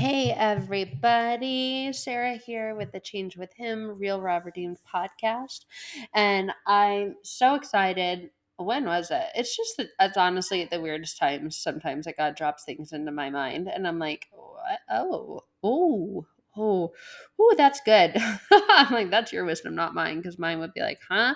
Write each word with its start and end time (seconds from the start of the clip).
Hey 0.00 0.32
everybody, 0.34 1.92
Sarah 1.92 2.36
here 2.36 2.74
with 2.74 2.90
the 2.90 3.00
Change 3.00 3.36
with 3.36 3.52
Him 3.52 3.98
Real 3.98 4.18
Raw 4.18 4.40
Redeemed 4.42 4.78
podcast. 4.90 5.66
And 6.14 6.52
I'm 6.66 7.16
so 7.22 7.54
excited. 7.54 8.30
When 8.56 8.86
was 8.86 9.10
it? 9.10 9.24
It's 9.34 9.54
just 9.54 9.78
it's 10.00 10.16
honestly 10.16 10.62
at 10.62 10.70
the 10.70 10.80
weirdest 10.80 11.18
times. 11.18 11.58
Sometimes 11.58 12.06
like 12.06 12.16
God 12.16 12.34
drops 12.34 12.64
things 12.64 12.92
into 12.94 13.12
my 13.12 13.28
mind 13.28 13.68
and 13.68 13.86
I'm 13.86 13.98
like, 13.98 14.28
what? 14.32 14.78
oh, 14.90 15.42
oh, 15.62 16.26
oh, 16.56 16.92
oh, 17.38 17.54
that's 17.58 17.82
good. 17.82 18.16
I'm 18.50 18.94
like, 18.94 19.10
that's 19.10 19.34
your 19.34 19.44
wisdom, 19.44 19.74
not 19.74 19.94
mine, 19.94 20.16
because 20.16 20.38
mine 20.38 20.60
would 20.60 20.72
be 20.72 20.80
like, 20.80 21.00
huh? 21.10 21.34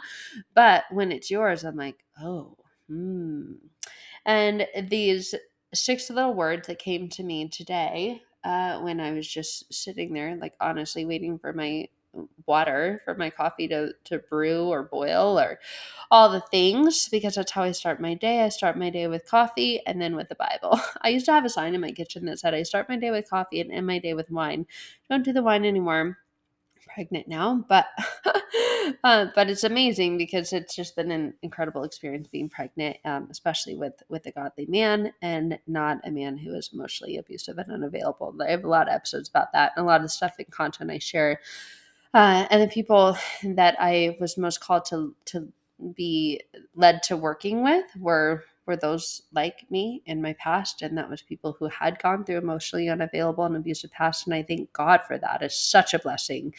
But 0.55 0.85
when 0.91 1.13
it's 1.13 1.31
yours, 1.31 1.65
I'm 1.65 1.77
like, 1.77 2.03
oh, 2.19 2.57
hmm. 2.89 3.57
And 4.25 4.67
these 4.89 5.35
six 5.75 6.09
little 6.09 6.33
words 6.33 6.67
that 6.69 6.79
came 6.79 7.11
to 7.11 7.23
me 7.23 7.47
today 7.51 8.23
uh, 8.45 8.81
when 8.81 9.01
I 9.01 9.13
was 9.13 9.27
just 9.27 9.73
sitting 9.73 10.13
there, 10.13 10.37
like 10.37 10.55
honestly 10.61 11.05
waiting 11.05 11.39
for 11.39 11.53
my 11.53 11.89
water 12.47 13.01
for 13.05 13.15
my 13.17 13.29
coffee 13.29 13.67
to, 13.67 13.93
to 14.05 14.19
brew 14.19 14.69
or 14.69 14.85
boil 14.85 15.39
or 15.39 15.59
all 16.11 16.31
the 16.31 16.41
things 16.41 17.09
because 17.09 17.35
that's 17.35 17.51
how 17.51 17.63
I 17.63 17.73
start 17.73 18.01
my 18.01 18.15
day. 18.15 18.43
I 18.43 18.51
start 18.51 18.79
my 18.79 18.91
day 18.91 19.09
with 19.09 19.27
coffee 19.27 19.81
and 19.87 20.01
then 20.01 20.15
with 20.15 20.29
the 20.29 20.37
Bible. 20.37 20.79
I 21.03 21.09
used 21.09 21.27
to 21.27 21.33
have 21.33 21.45
a 21.45 21.49
sign 21.51 21.75
in 21.75 21.81
my 21.81 21.91
kitchen 21.91 22.25
that 22.27 22.39
said 22.39 22.55
I 22.55 22.63
start 22.63 22.89
my 22.89 22.97
day 22.97 23.11
with 23.11 23.29
coffee 23.29 23.61
and 23.61 23.73
end 23.73 23.87
my 23.87 23.99
day 23.99 24.15
with 24.15 24.31
wine. 24.31 24.67
Don't 25.11 25.25
do 25.25 25.33
the 25.33 25.43
wine 25.43 25.65
anymore 25.65 26.19
pregnant 26.95 27.29
now, 27.29 27.65
but 27.69 27.87
uh, 29.05 29.27
but 29.35 29.51
it's 29.51 29.65
amazing 29.65 30.17
because 30.17 30.53
it's 30.53 30.75
just 30.75 30.97
been 30.97 31.11
an 31.11 31.35
incredible 31.43 31.85
experience 31.85 32.29
being 32.29 32.49
pregnant, 32.49 32.97
um, 33.05 33.29
especially 33.31 33.75
with 33.75 34.03
with 34.09 34.25
a 34.27 34.31
godly 34.33 34.67
man 34.67 35.13
and 35.21 35.59
not 35.67 35.99
a 36.05 36.11
man 36.11 36.39
who 36.39 36.55
is 36.55 36.71
emotionally 36.73 37.17
abusive 37.19 37.59
and 37.59 37.71
unavailable. 37.71 38.35
I 38.41 38.51
have 38.53 38.65
a 38.65 38.69
lot 38.69 38.89
of 38.89 38.95
episodes 38.95 39.29
about 39.29 39.53
that 39.53 39.73
and 39.77 39.85
a 39.85 39.87
lot 39.87 40.05
of 40.05 40.11
stuff 40.11 40.37
and 40.39 40.51
content 40.51 40.91
I 40.91 40.99
share. 40.99 41.41
Uh, 42.15 42.47
and 42.51 42.63
the 42.63 42.69
people 42.69 43.19
that 43.43 43.77
I 43.81 44.17
was 44.21 44.39
most 44.39 44.61
called 44.61 44.85
to 44.87 45.15
to 45.27 45.53
be 45.95 46.41
led 46.77 47.03
to 47.05 47.17
working 47.17 47.65
with 47.65 47.85
were 47.99 48.45
were 48.67 48.77
those 48.77 49.23
like 49.33 49.67
me 49.71 50.03
in 50.07 50.23
my 50.23 50.33
past 50.35 50.83
and 50.83 50.97
that 50.97 51.11
was 51.11 51.23
people 51.23 51.57
who 51.59 51.67
had 51.69 51.99
gone 51.99 52.25
through 52.25 52.39
emotionally 52.39 52.89
unavailable 52.89 53.45
and 53.45 53.57
abusive 53.57 53.91
past 53.91 54.27
and 54.27 54.35
i 54.35 54.43
thank 54.43 54.73
god 54.73 55.01
for 55.07 55.19
that. 55.19 55.43
It's 55.43 55.59
such 55.59 55.95
a 55.95 55.99
blessing 55.99 56.55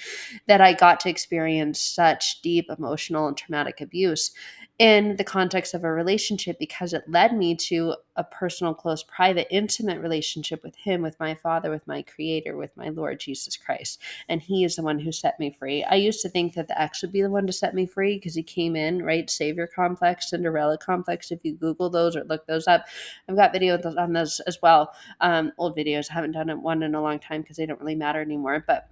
that 0.47 0.61
i 0.61 0.73
got 0.73 0.99
to 1.01 1.09
experience 1.09 1.81
such 1.81 2.41
deep 2.41 2.67
emotional 2.69 3.27
and 3.27 3.37
traumatic 3.37 3.81
abuse 3.81 4.31
in 4.79 5.15
the 5.15 5.23
context 5.23 5.73
of 5.73 5.83
a 5.83 5.91
relationship 5.91 6.57
because 6.59 6.93
it 6.93 7.09
led 7.09 7.35
me 7.35 7.55
to 7.55 7.95
a 8.15 8.23
personal, 8.23 8.73
close, 8.73 9.03
private, 9.03 9.47
intimate 9.49 9.99
relationship 9.99 10.63
with 10.63 10.75
Him, 10.75 11.01
with 11.01 11.19
my 11.19 11.35
Father, 11.35 11.69
with 11.69 11.85
my 11.87 12.01
Creator, 12.01 12.55
with 12.57 12.75
my 12.75 12.89
Lord 12.89 13.19
Jesus 13.19 13.57
Christ. 13.57 14.01
And 14.29 14.41
He 14.41 14.63
is 14.63 14.75
the 14.75 14.83
one 14.83 14.99
who 14.99 15.11
set 15.11 15.39
me 15.39 15.55
free. 15.57 15.83
I 15.83 15.95
used 15.95 16.21
to 16.21 16.29
think 16.29 16.53
that 16.55 16.67
the 16.67 16.79
ex 16.81 17.01
would 17.01 17.11
be 17.11 17.21
the 17.21 17.29
one 17.29 17.47
to 17.47 17.53
set 17.53 17.73
me 17.73 17.85
free 17.85 18.15
because 18.15 18.35
He 18.35 18.43
came 18.43 18.75
in, 18.75 19.03
right? 19.03 19.29
Savior 19.29 19.67
complex, 19.67 20.29
Cinderella 20.29 20.77
complex. 20.77 21.31
If 21.31 21.39
you 21.43 21.55
Google 21.55 21.89
those 21.89 22.15
or 22.15 22.23
look 22.23 22.45
those 22.47 22.67
up, 22.67 22.85
I've 23.27 23.35
got 23.35 23.53
videos 23.53 23.85
on 23.97 24.13
those 24.13 24.39
as 24.41 24.59
well. 24.61 24.93
Um, 25.21 25.51
old 25.57 25.75
videos. 25.75 26.09
I 26.09 26.13
haven't 26.13 26.31
done 26.31 26.61
one 26.61 26.83
in 26.83 26.95
a 26.95 27.01
long 27.01 27.19
time 27.19 27.41
because 27.41 27.57
they 27.57 27.65
don't 27.65 27.79
really 27.79 27.95
matter 27.95 28.21
anymore. 28.21 28.63
But 28.65 28.89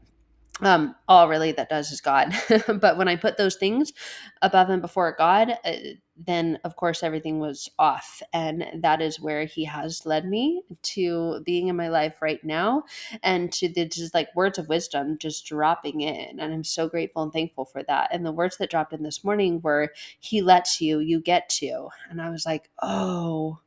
um 0.65 0.95
all 1.07 1.27
really? 1.27 1.51
That 1.51 1.69
does 1.69 1.91
is 1.91 2.01
god. 2.01 2.33
But 2.67 2.97
when 2.97 3.07
i 3.07 3.15
put 3.15 3.37
those 3.37 3.55
things 3.55 3.93
above 4.41 4.69
and 4.69 4.81
before 4.81 5.15
god 5.17 5.57
uh, 5.65 5.71
then 6.15 6.59
of 6.63 6.75
course 6.75 7.01
everything 7.01 7.39
was 7.39 7.69
off. 7.79 8.21
And 8.33 8.65
that 8.83 9.01
is 9.01 9.19
where 9.19 9.45
he 9.45 9.65
has 9.65 10.05
led 10.05 10.25
me 10.27 10.61
to 10.93 11.41
being 11.43 11.69
in 11.69 11.75
my 11.75 11.87
life 11.89 12.21
right 12.21 12.43
now 12.43 12.83
and 13.23 13.51
to 13.53 13.67
the 13.67 13.85
just 13.85 14.13
like 14.13 14.35
words 14.35 14.59
of 14.59 14.69
wisdom 14.69 15.17
just 15.17 15.45
dropping 15.45 16.01
in. 16.01 16.39
And 16.39 16.53
i'm 16.53 16.63
so 16.63 16.87
grateful 16.87 17.23
and 17.23 17.33
thankful 17.33 17.65
for 17.65 17.83
that. 17.83 18.09
And 18.13 18.25
the 18.25 18.31
words 18.31 18.57
that 18.57 18.69
dropped 18.69 18.93
in 18.93 19.03
this 19.03 19.23
morning 19.23 19.59
were 19.61 19.89
he 20.19 20.41
lets 20.41 20.79
you 20.81 20.99
you 20.99 21.19
get 21.19 21.49
to. 21.49 21.89
And 22.09 22.21
i 22.21 22.29
was 22.29 22.45
like 22.45 22.69
oh 22.81 23.59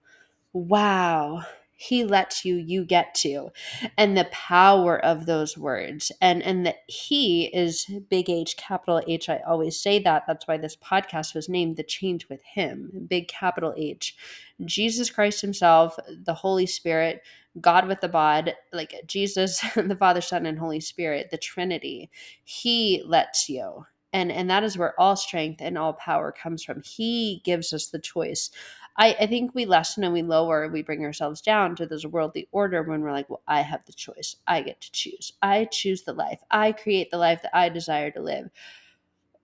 wow 0.52 1.44
he 1.76 2.04
lets 2.04 2.44
you 2.44 2.56
you 2.56 2.84
get 2.84 3.14
to. 3.16 3.50
And 3.96 4.16
the 4.16 4.24
power 4.32 4.98
of 4.98 5.26
those 5.26 5.56
words 5.56 6.10
and 6.20 6.42
and 6.42 6.66
that 6.66 6.78
he 6.88 7.44
is 7.54 7.86
big 8.08 8.30
h 8.30 8.56
capital 8.56 9.02
h. 9.06 9.28
I 9.28 9.40
always 9.46 9.78
say 9.78 9.98
that. 10.00 10.24
That's 10.26 10.48
why 10.48 10.56
this 10.56 10.76
podcast 10.76 11.34
was 11.34 11.48
named 11.48 11.76
the 11.76 11.82
change 11.84 12.28
with 12.28 12.42
him 12.42 13.06
big 13.08 13.28
capital 13.28 13.74
h. 13.76 14.16
Jesus 14.64 15.10
christ 15.10 15.42
himself 15.42 15.96
the 16.24 16.34
holy 16.34 16.66
spirit 16.66 17.22
god 17.60 17.86
with 17.88 18.00
the 18.00 18.08
bod 18.08 18.54
like 18.72 18.94
jesus 19.06 19.60
the 19.76 19.96
father 19.98 20.20
son 20.20 20.46
and 20.46 20.58
holy 20.58 20.80
spirit 20.80 21.30
the 21.30 21.38
trinity. 21.38 22.10
He 22.42 23.02
lets 23.06 23.48
you. 23.48 23.84
And 24.12 24.32
and 24.32 24.48
that 24.48 24.64
is 24.64 24.78
where 24.78 24.98
all 24.98 25.16
strength 25.16 25.60
and 25.60 25.76
all 25.76 25.92
power 25.92 26.32
comes 26.32 26.64
from. 26.64 26.80
He 26.82 27.42
gives 27.44 27.72
us 27.74 27.88
the 27.88 27.98
choice 27.98 28.50
I, 28.98 29.16
I 29.20 29.26
think 29.26 29.54
we 29.54 29.66
lessen 29.66 30.04
and 30.04 30.12
we 30.12 30.22
lower, 30.22 30.64
and 30.64 30.72
we 30.72 30.82
bring 30.82 31.04
ourselves 31.04 31.40
down 31.40 31.76
to 31.76 31.86
this 31.86 32.06
worldly 32.06 32.48
order 32.52 32.82
when 32.82 33.00
we're 33.02 33.12
like, 33.12 33.28
well, 33.28 33.42
I 33.46 33.60
have 33.62 33.84
the 33.86 33.92
choice. 33.92 34.36
I 34.46 34.62
get 34.62 34.80
to 34.80 34.92
choose. 34.92 35.32
I 35.42 35.66
choose 35.66 36.02
the 36.02 36.12
life. 36.12 36.40
I 36.50 36.72
create 36.72 37.10
the 37.10 37.18
life 37.18 37.42
that 37.42 37.56
I 37.56 37.68
desire 37.68 38.10
to 38.12 38.20
live. 38.20 38.50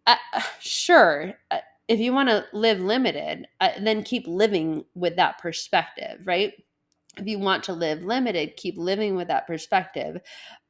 Uh, 0.07 0.17
sure, 0.61 1.35
uh, 1.51 1.59
if 1.89 2.01
you 2.01 2.13
want 2.13 2.29
to 2.29 2.45
live 2.53 2.81
limited, 2.81 3.47
uh, 3.61 3.71
then 3.81 4.03
keep 4.03 4.27
living 4.27 4.85
with 4.95 5.17
that 5.17 5.39
perspective, 5.39 6.27
right? 6.27 6.53
If 7.19 7.27
you 7.27 7.39
want 7.39 7.63
to 7.65 7.73
live 7.75 8.03
limited, 8.03 8.57
keep 8.57 8.79
living 8.79 9.17
with 9.17 9.29
that 9.29 9.47
perspective. 9.47 10.19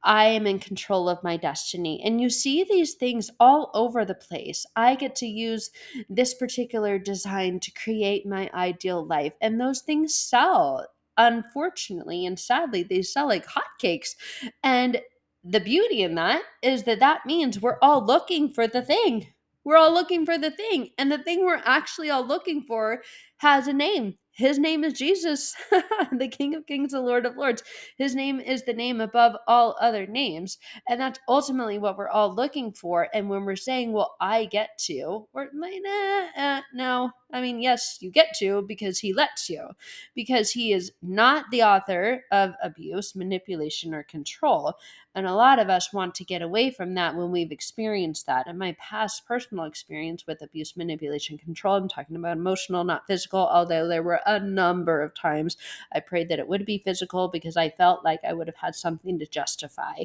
I 0.02 0.24
am 0.26 0.46
in 0.46 0.58
control 0.58 1.08
of 1.08 1.22
my 1.22 1.36
destiny. 1.36 2.02
And 2.04 2.20
you 2.20 2.30
see 2.30 2.64
these 2.64 2.94
things 2.94 3.30
all 3.38 3.70
over 3.74 4.04
the 4.04 4.14
place. 4.14 4.66
I 4.74 4.96
get 4.96 5.14
to 5.16 5.26
use 5.26 5.70
this 6.08 6.34
particular 6.34 6.98
design 6.98 7.60
to 7.60 7.70
create 7.70 8.26
my 8.26 8.50
ideal 8.54 9.06
life. 9.06 9.34
And 9.40 9.60
those 9.60 9.82
things 9.82 10.16
sell, 10.16 10.86
unfortunately 11.16 12.26
and 12.26 12.38
sadly, 12.38 12.82
they 12.82 13.02
sell 13.02 13.28
like 13.28 13.46
hotcakes. 13.46 14.16
And 14.64 15.00
the 15.44 15.60
beauty 15.60 16.02
in 16.02 16.16
that 16.16 16.42
is 16.62 16.82
that 16.84 17.00
that 17.00 17.24
means 17.24 17.60
we're 17.60 17.78
all 17.82 18.04
looking 18.04 18.52
for 18.52 18.66
the 18.66 18.82
thing. 18.82 19.28
We're 19.64 19.76
all 19.76 19.94
looking 19.94 20.26
for 20.26 20.38
the 20.38 20.50
thing. 20.50 20.90
And 20.98 21.12
the 21.12 21.18
thing 21.18 21.44
we're 21.44 21.62
actually 21.64 22.10
all 22.10 22.26
looking 22.26 22.62
for 22.62 23.02
has 23.38 23.68
a 23.68 23.72
name 23.72 24.16
his 24.34 24.58
name 24.58 24.82
is 24.82 24.94
Jesus, 24.94 25.54
the 26.12 26.28
King 26.28 26.54
of 26.54 26.66
Kings, 26.66 26.92
the 26.92 27.00
Lord 27.00 27.26
of 27.26 27.36
Lords. 27.36 27.62
His 27.98 28.14
name 28.14 28.40
is 28.40 28.64
the 28.64 28.72
name 28.72 29.00
above 29.00 29.36
all 29.46 29.76
other 29.80 30.06
names. 30.06 30.58
And 30.88 31.00
that's 31.00 31.20
ultimately 31.28 31.78
what 31.78 31.98
we're 31.98 32.08
all 32.08 32.34
looking 32.34 32.72
for. 32.72 33.08
And 33.12 33.28
when 33.28 33.44
we're 33.44 33.56
saying, 33.56 33.92
well, 33.92 34.16
I 34.20 34.46
get 34.46 34.70
to, 34.86 35.28
we're 35.34 35.48
like, 35.54 35.80
nah, 35.82 36.26
uh, 36.36 36.60
no. 36.72 37.10
I 37.32 37.40
mean, 37.40 37.60
yes, 37.62 37.96
you 38.00 38.10
get 38.10 38.34
to 38.40 38.62
because 38.62 38.98
he 38.98 39.14
lets 39.14 39.48
you, 39.48 39.68
because 40.14 40.50
he 40.50 40.72
is 40.72 40.92
not 41.00 41.46
the 41.50 41.62
author 41.62 42.24
of 42.30 42.52
abuse, 42.62 43.14
manipulation, 43.16 43.94
or 43.94 44.02
control. 44.02 44.74
And 45.14 45.26
a 45.26 45.34
lot 45.34 45.58
of 45.58 45.70
us 45.70 45.92
want 45.92 46.14
to 46.16 46.24
get 46.24 46.42
away 46.42 46.70
from 46.70 46.94
that 46.94 47.16
when 47.16 47.30
we've 47.30 47.50
experienced 47.52 48.26
that. 48.26 48.46
In 48.46 48.58
my 48.58 48.76
past 48.78 49.26
personal 49.26 49.64
experience 49.64 50.26
with 50.26 50.42
abuse, 50.42 50.76
manipulation, 50.76 51.38
control, 51.38 51.76
I'm 51.76 51.88
talking 51.88 52.16
about 52.16 52.36
emotional, 52.36 52.84
not 52.84 53.06
physical, 53.06 53.40
although 53.40 53.88
there 53.88 54.02
were 54.02 54.20
a 54.26 54.38
number 54.38 55.00
of 55.00 55.14
times 55.14 55.56
I 55.92 56.00
prayed 56.00 56.28
that 56.28 56.38
it 56.38 56.48
would 56.48 56.66
be 56.66 56.78
physical 56.78 57.28
because 57.28 57.56
I 57.56 57.70
felt 57.70 58.04
like 58.04 58.20
I 58.24 58.34
would 58.34 58.46
have 58.46 58.56
had 58.56 58.74
something 58.74 59.18
to 59.18 59.26
justify. 59.26 60.04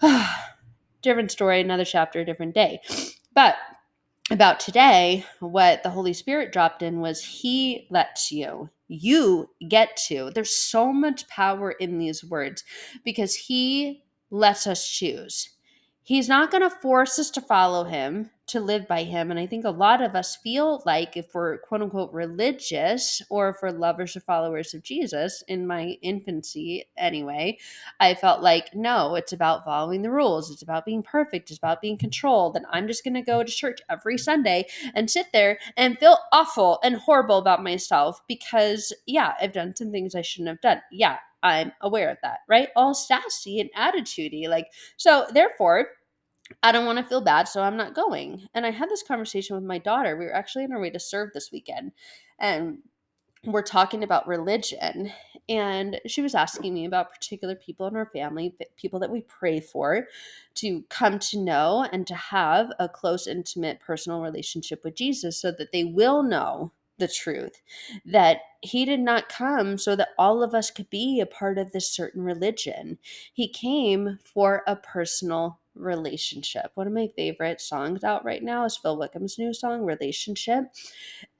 different 1.02 1.30
story, 1.30 1.60
another 1.60 1.84
chapter, 1.84 2.20
a 2.20 2.24
different 2.24 2.54
day. 2.54 2.80
But 3.34 3.56
about 4.30 4.60
today, 4.60 5.24
what 5.40 5.82
the 5.82 5.90
Holy 5.90 6.12
Spirit 6.12 6.52
dropped 6.52 6.82
in 6.82 7.00
was 7.00 7.22
He 7.24 7.86
lets 7.90 8.32
you. 8.32 8.70
You 8.88 9.50
get 9.68 9.96
to. 10.08 10.30
There's 10.34 10.56
so 10.56 10.92
much 10.92 11.28
power 11.28 11.72
in 11.72 11.98
these 11.98 12.24
words 12.24 12.64
because 13.04 13.34
He 13.34 14.04
lets 14.30 14.66
us 14.66 14.88
choose. 14.88 15.50
He's 16.06 16.28
not 16.28 16.50
going 16.50 16.62
to 16.62 16.68
force 16.68 17.18
us 17.18 17.30
to 17.30 17.40
follow 17.40 17.84
him, 17.84 18.28
to 18.48 18.60
live 18.60 18.86
by 18.86 19.04
him. 19.04 19.30
And 19.30 19.40
I 19.40 19.46
think 19.46 19.64
a 19.64 19.70
lot 19.70 20.02
of 20.02 20.14
us 20.14 20.36
feel 20.36 20.82
like 20.84 21.16
if 21.16 21.34
we're 21.34 21.56
quote 21.56 21.80
unquote 21.80 22.12
religious 22.12 23.22
or 23.30 23.48
if 23.48 23.56
we're 23.62 23.70
lovers 23.70 24.14
or 24.14 24.20
followers 24.20 24.74
of 24.74 24.82
Jesus, 24.82 25.42
in 25.48 25.66
my 25.66 25.96
infancy 26.02 26.86
anyway, 26.94 27.56
I 28.00 28.12
felt 28.12 28.42
like, 28.42 28.74
no, 28.74 29.14
it's 29.14 29.32
about 29.32 29.64
following 29.64 30.02
the 30.02 30.10
rules. 30.10 30.50
It's 30.50 30.60
about 30.60 30.84
being 30.84 31.02
perfect. 31.02 31.50
It's 31.50 31.56
about 31.56 31.80
being 31.80 31.96
controlled. 31.96 32.54
And 32.54 32.66
I'm 32.70 32.86
just 32.86 33.02
going 33.02 33.14
to 33.14 33.22
go 33.22 33.42
to 33.42 33.50
church 33.50 33.80
every 33.88 34.18
Sunday 34.18 34.66
and 34.94 35.10
sit 35.10 35.28
there 35.32 35.58
and 35.74 35.98
feel 35.98 36.18
awful 36.32 36.80
and 36.84 36.96
horrible 36.96 37.38
about 37.38 37.62
myself 37.62 38.20
because, 38.28 38.92
yeah, 39.06 39.32
I've 39.40 39.52
done 39.52 39.74
some 39.74 39.90
things 39.90 40.14
I 40.14 40.20
shouldn't 40.20 40.48
have 40.48 40.60
done. 40.60 40.82
Yeah, 40.92 41.16
I'm 41.44 41.72
aware 41.82 42.10
of 42.10 42.16
that, 42.22 42.38
right? 42.48 42.70
All 42.74 42.94
sassy 42.94 43.60
and 43.60 43.70
attitudey. 43.76 44.48
Like, 44.48 44.72
so 44.96 45.26
therefore, 45.32 45.88
I 46.62 46.72
don't 46.72 46.86
want 46.86 46.98
to 46.98 47.04
feel 47.04 47.20
bad, 47.20 47.46
so 47.46 47.62
I'm 47.62 47.76
not 47.76 47.94
going. 47.94 48.48
And 48.54 48.66
I 48.66 48.70
had 48.70 48.90
this 48.90 49.02
conversation 49.02 49.54
with 49.54 49.64
my 49.64 49.78
daughter. 49.78 50.16
We 50.16 50.24
were 50.24 50.34
actually 50.34 50.64
on 50.64 50.72
our 50.72 50.80
way 50.80 50.90
to 50.90 50.98
serve 50.98 51.30
this 51.32 51.52
weekend. 51.52 51.92
And 52.38 52.78
we're 53.46 53.62
talking 53.62 54.02
about 54.02 54.26
religion 54.26 55.12
and 55.48 56.00
she 56.06 56.22
was 56.22 56.34
asking 56.34 56.72
me 56.72 56.86
about 56.86 57.12
particular 57.12 57.54
people 57.54 57.86
in 57.86 57.96
our 57.96 58.06
family 58.06 58.54
people 58.76 58.98
that 58.98 59.10
we 59.10 59.20
pray 59.22 59.60
for 59.60 60.06
to 60.54 60.82
come 60.88 61.18
to 61.18 61.38
know 61.38 61.86
and 61.92 62.06
to 62.06 62.14
have 62.14 62.70
a 62.78 62.88
close 62.88 63.26
intimate 63.26 63.80
personal 63.80 64.22
relationship 64.22 64.82
with 64.82 64.94
jesus 64.94 65.38
so 65.38 65.52
that 65.52 65.72
they 65.72 65.84
will 65.84 66.22
know 66.22 66.72
the 66.98 67.08
truth 67.08 67.60
that 68.04 68.38
he 68.60 68.84
did 68.84 69.00
not 69.00 69.28
come 69.28 69.76
so 69.78 69.96
that 69.96 70.08
all 70.18 70.42
of 70.42 70.54
us 70.54 70.70
could 70.70 70.88
be 70.90 71.20
a 71.20 71.26
part 71.26 71.58
of 71.58 71.72
this 71.72 71.90
certain 71.90 72.22
religion 72.22 72.98
he 73.32 73.48
came 73.48 74.18
for 74.24 74.62
a 74.66 74.76
personal 74.76 75.60
relationship. 75.74 76.70
One 76.74 76.86
of 76.86 76.92
my 76.92 77.08
favorite 77.16 77.60
songs 77.60 78.04
out 78.04 78.24
right 78.24 78.42
now 78.42 78.64
is 78.64 78.76
Phil 78.76 78.96
Wickham's 78.96 79.38
new 79.38 79.52
song, 79.52 79.82
Relationship. 79.82 80.64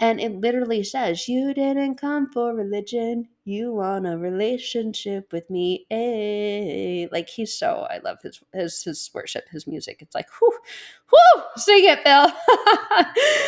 And 0.01 0.21
it 0.21 0.33
literally 0.35 0.83
says, 0.83 1.29
You 1.29 1.55
didn't 1.55 1.97
come 1.97 2.31
for 2.31 2.55
religion, 2.55 3.29
you 3.45 3.73
want 3.73 4.07
a 4.07 4.17
relationship 4.17 5.33
with 5.33 5.51
me. 5.51 5.87
Hey. 5.91 7.09
Like 7.13 7.29
he's 7.29 7.57
so 7.57 7.87
I 7.91 7.99
love 7.99 8.19
his 8.23 8.41
his 8.53 8.83
his 8.83 9.11
worship, 9.15 9.49
his 9.51 9.67
music. 9.67 9.99
It's 10.01 10.15
like, 10.15 10.29
whoo, 10.41 10.51
whoo, 11.13 11.43
sing 11.57 11.85
it, 11.85 12.01
Phil. 12.03 12.33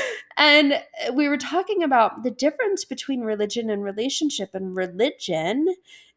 and 0.37 0.75
uh, 0.75 1.12
we 1.12 1.29
were 1.29 1.38
talking 1.38 1.83
about 1.83 2.23
the 2.23 2.31
difference 2.31 2.85
between 2.85 3.21
religion 3.23 3.71
and 3.71 3.83
relationship. 3.83 4.50
And 4.55 4.77
religion 4.77 5.75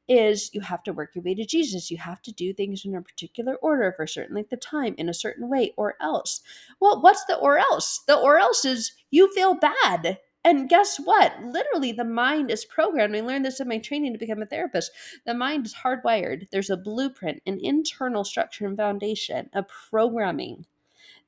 is 0.08 0.50
you 0.54 0.62
have 0.62 0.84
to 0.84 0.92
work 0.92 1.12
your 1.14 1.24
way 1.24 1.36
to 1.36 1.46
Jesus. 1.46 1.92
You 1.92 1.98
have 1.98 2.22
to 2.24 2.32
do 2.32 2.52
things 2.52 2.84
in 2.84 2.96
a 2.96 3.02
particular 3.02 3.56
order 3.56 3.94
for 3.96 4.04
a 4.04 4.08
certain 4.08 4.36
length 4.36 4.52
of 4.52 4.60
time 4.60 4.96
in 4.98 5.08
a 5.08 5.14
certain 5.14 5.48
way, 5.50 5.74
or 5.78 5.96
else. 6.02 6.42
Well, 6.80 7.02
what's 7.02 7.24
the 7.26 7.36
or 7.36 7.60
else? 7.60 8.02
The 8.08 8.18
or 8.18 8.38
else 8.38 8.66
is 8.66 8.92
you 9.12 9.32
feel 9.34 9.54
bad. 9.56 10.20
And 10.44 10.70
guess 10.70 10.98
what? 10.98 11.34
Literally, 11.44 11.92
the 11.92 12.06
mind 12.06 12.50
is 12.50 12.66
programmed. 12.66 13.16
I 13.16 13.20
learned 13.20 13.46
this 13.46 13.60
in 13.60 13.68
my 13.68 13.78
training 13.78 14.14
to 14.14 14.20
become 14.20 14.42
a 14.42 14.46
therapist. 14.46 14.92
The 15.26 15.34
mind 15.34 15.66
is 15.66 15.76
hardwired. 15.76 16.50
There's 16.50 16.70
a 16.70 16.78
blueprint, 16.78 17.42
an 17.46 17.60
internal 17.62 18.24
structure 18.24 18.66
and 18.66 18.78
foundation, 18.78 19.50
a 19.54 19.64
programming 19.64 20.66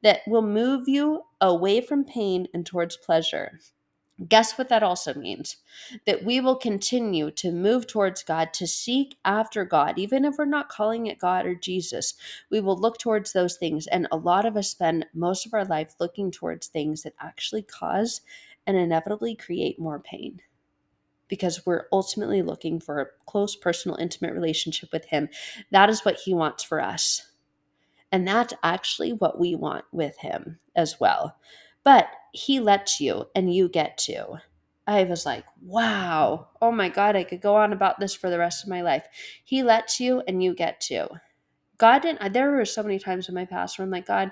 that 0.04 0.22
will 0.28 0.42
move 0.42 0.88
you 0.88 1.24
away 1.40 1.82
from 1.82 2.06
pain 2.06 2.48
and 2.54 2.66
towards 2.66 2.98
pleasure. 2.98 3.60
Guess 4.28 4.58
what 4.58 4.70
that 4.70 4.84
also 4.84 5.14
means? 5.16 5.58
That 6.06 6.24
we 6.24 6.40
will 6.40 6.56
continue 6.56 7.32
to 7.32 7.52
move 7.52 7.88
towards 7.88 8.24
God, 8.24 8.54
to 8.54 8.68
seek 8.68 9.18
after 9.26 9.66
God, 9.66 9.98
even 9.98 10.26
if 10.26 10.36
we're 10.38 10.46
not 10.46 10.70
calling 10.70 11.08
it 11.08 11.20
God 11.20 11.46
or 11.46 11.56
Jesus. 11.56 12.14
We 12.52 12.62
will 12.62 12.78
look 12.78 13.00
towards 13.00 13.34
those 13.34 13.58
things. 13.58 13.88
And 13.88 14.08
a 14.12 14.18
lot 14.18 14.46
of 14.46 14.56
us 14.58 14.70
spend 14.70 15.08
most 15.14 15.46
of 15.46 15.54
our 15.54 15.66
life 15.66 15.96
looking 16.00 16.32
towards 16.32 16.68
things 16.68 17.04
that 17.04 17.14
actually 17.20 17.64
cause 17.64 18.22
and 18.68 18.78
inevitably 18.78 19.36
create 19.36 19.80
more 19.80 20.00
pain 20.00 20.42
because 21.28 21.66
we're 21.66 21.86
ultimately 21.92 22.42
looking 22.44 22.80
for 22.80 23.02
a 23.02 23.08
close, 23.26 23.56
personal, 23.56 23.98
intimate 23.98 24.34
relationship 24.34 24.90
with 24.94 25.06
Him. 25.06 25.30
That 25.72 25.90
is 25.90 26.06
what 26.06 26.18
He 26.26 26.34
wants 26.34 26.64
for 26.64 26.82
us. 26.82 27.31
And 28.12 28.28
that's 28.28 28.54
actually 28.64 29.14
what 29.14 29.40
we 29.40 29.56
want 29.56 29.86
with 29.92 30.18
Him 30.18 30.60
as 30.76 31.00
well. 31.00 31.38
But 31.84 32.08
he 32.34 32.60
lets 32.60 33.02
you 33.02 33.26
and 33.36 33.54
you 33.54 33.68
get 33.68 33.98
to. 33.98 34.42
I 34.88 35.04
was 35.04 35.26
like, 35.26 35.46
wow, 35.62 36.48
oh 36.62 36.72
my 36.72 36.90
God, 36.90 37.16
I 37.16 37.24
could 37.24 37.42
go 37.42 37.56
on 37.56 37.74
about 37.74 38.00
this 38.00 38.16
for 38.16 38.30
the 38.30 38.40
rest 38.40 38.64
of 38.64 38.70
my 38.70 38.82
life. 38.82 39.08
He 39.44 39.64
lets 39.64 40.00
you 40.00 40.22
and 40.28 40.44
you 40.44 40.54
get 40.54 40.80
to. 40.82 41.08
God 41.78 42.02
didn't, 42.02 42.34
there 42.34 42.52
were 42.52 42.66
so 42.66 42.84
many 42.84 43.00
times 43.00 43.28
in 43.28 43.36
my 43.36 43.46
past 43.46 43.78
where 43.78 43.86
I'm 43.86 43.92
like, 43.92 44.06
God, 44.08 44.32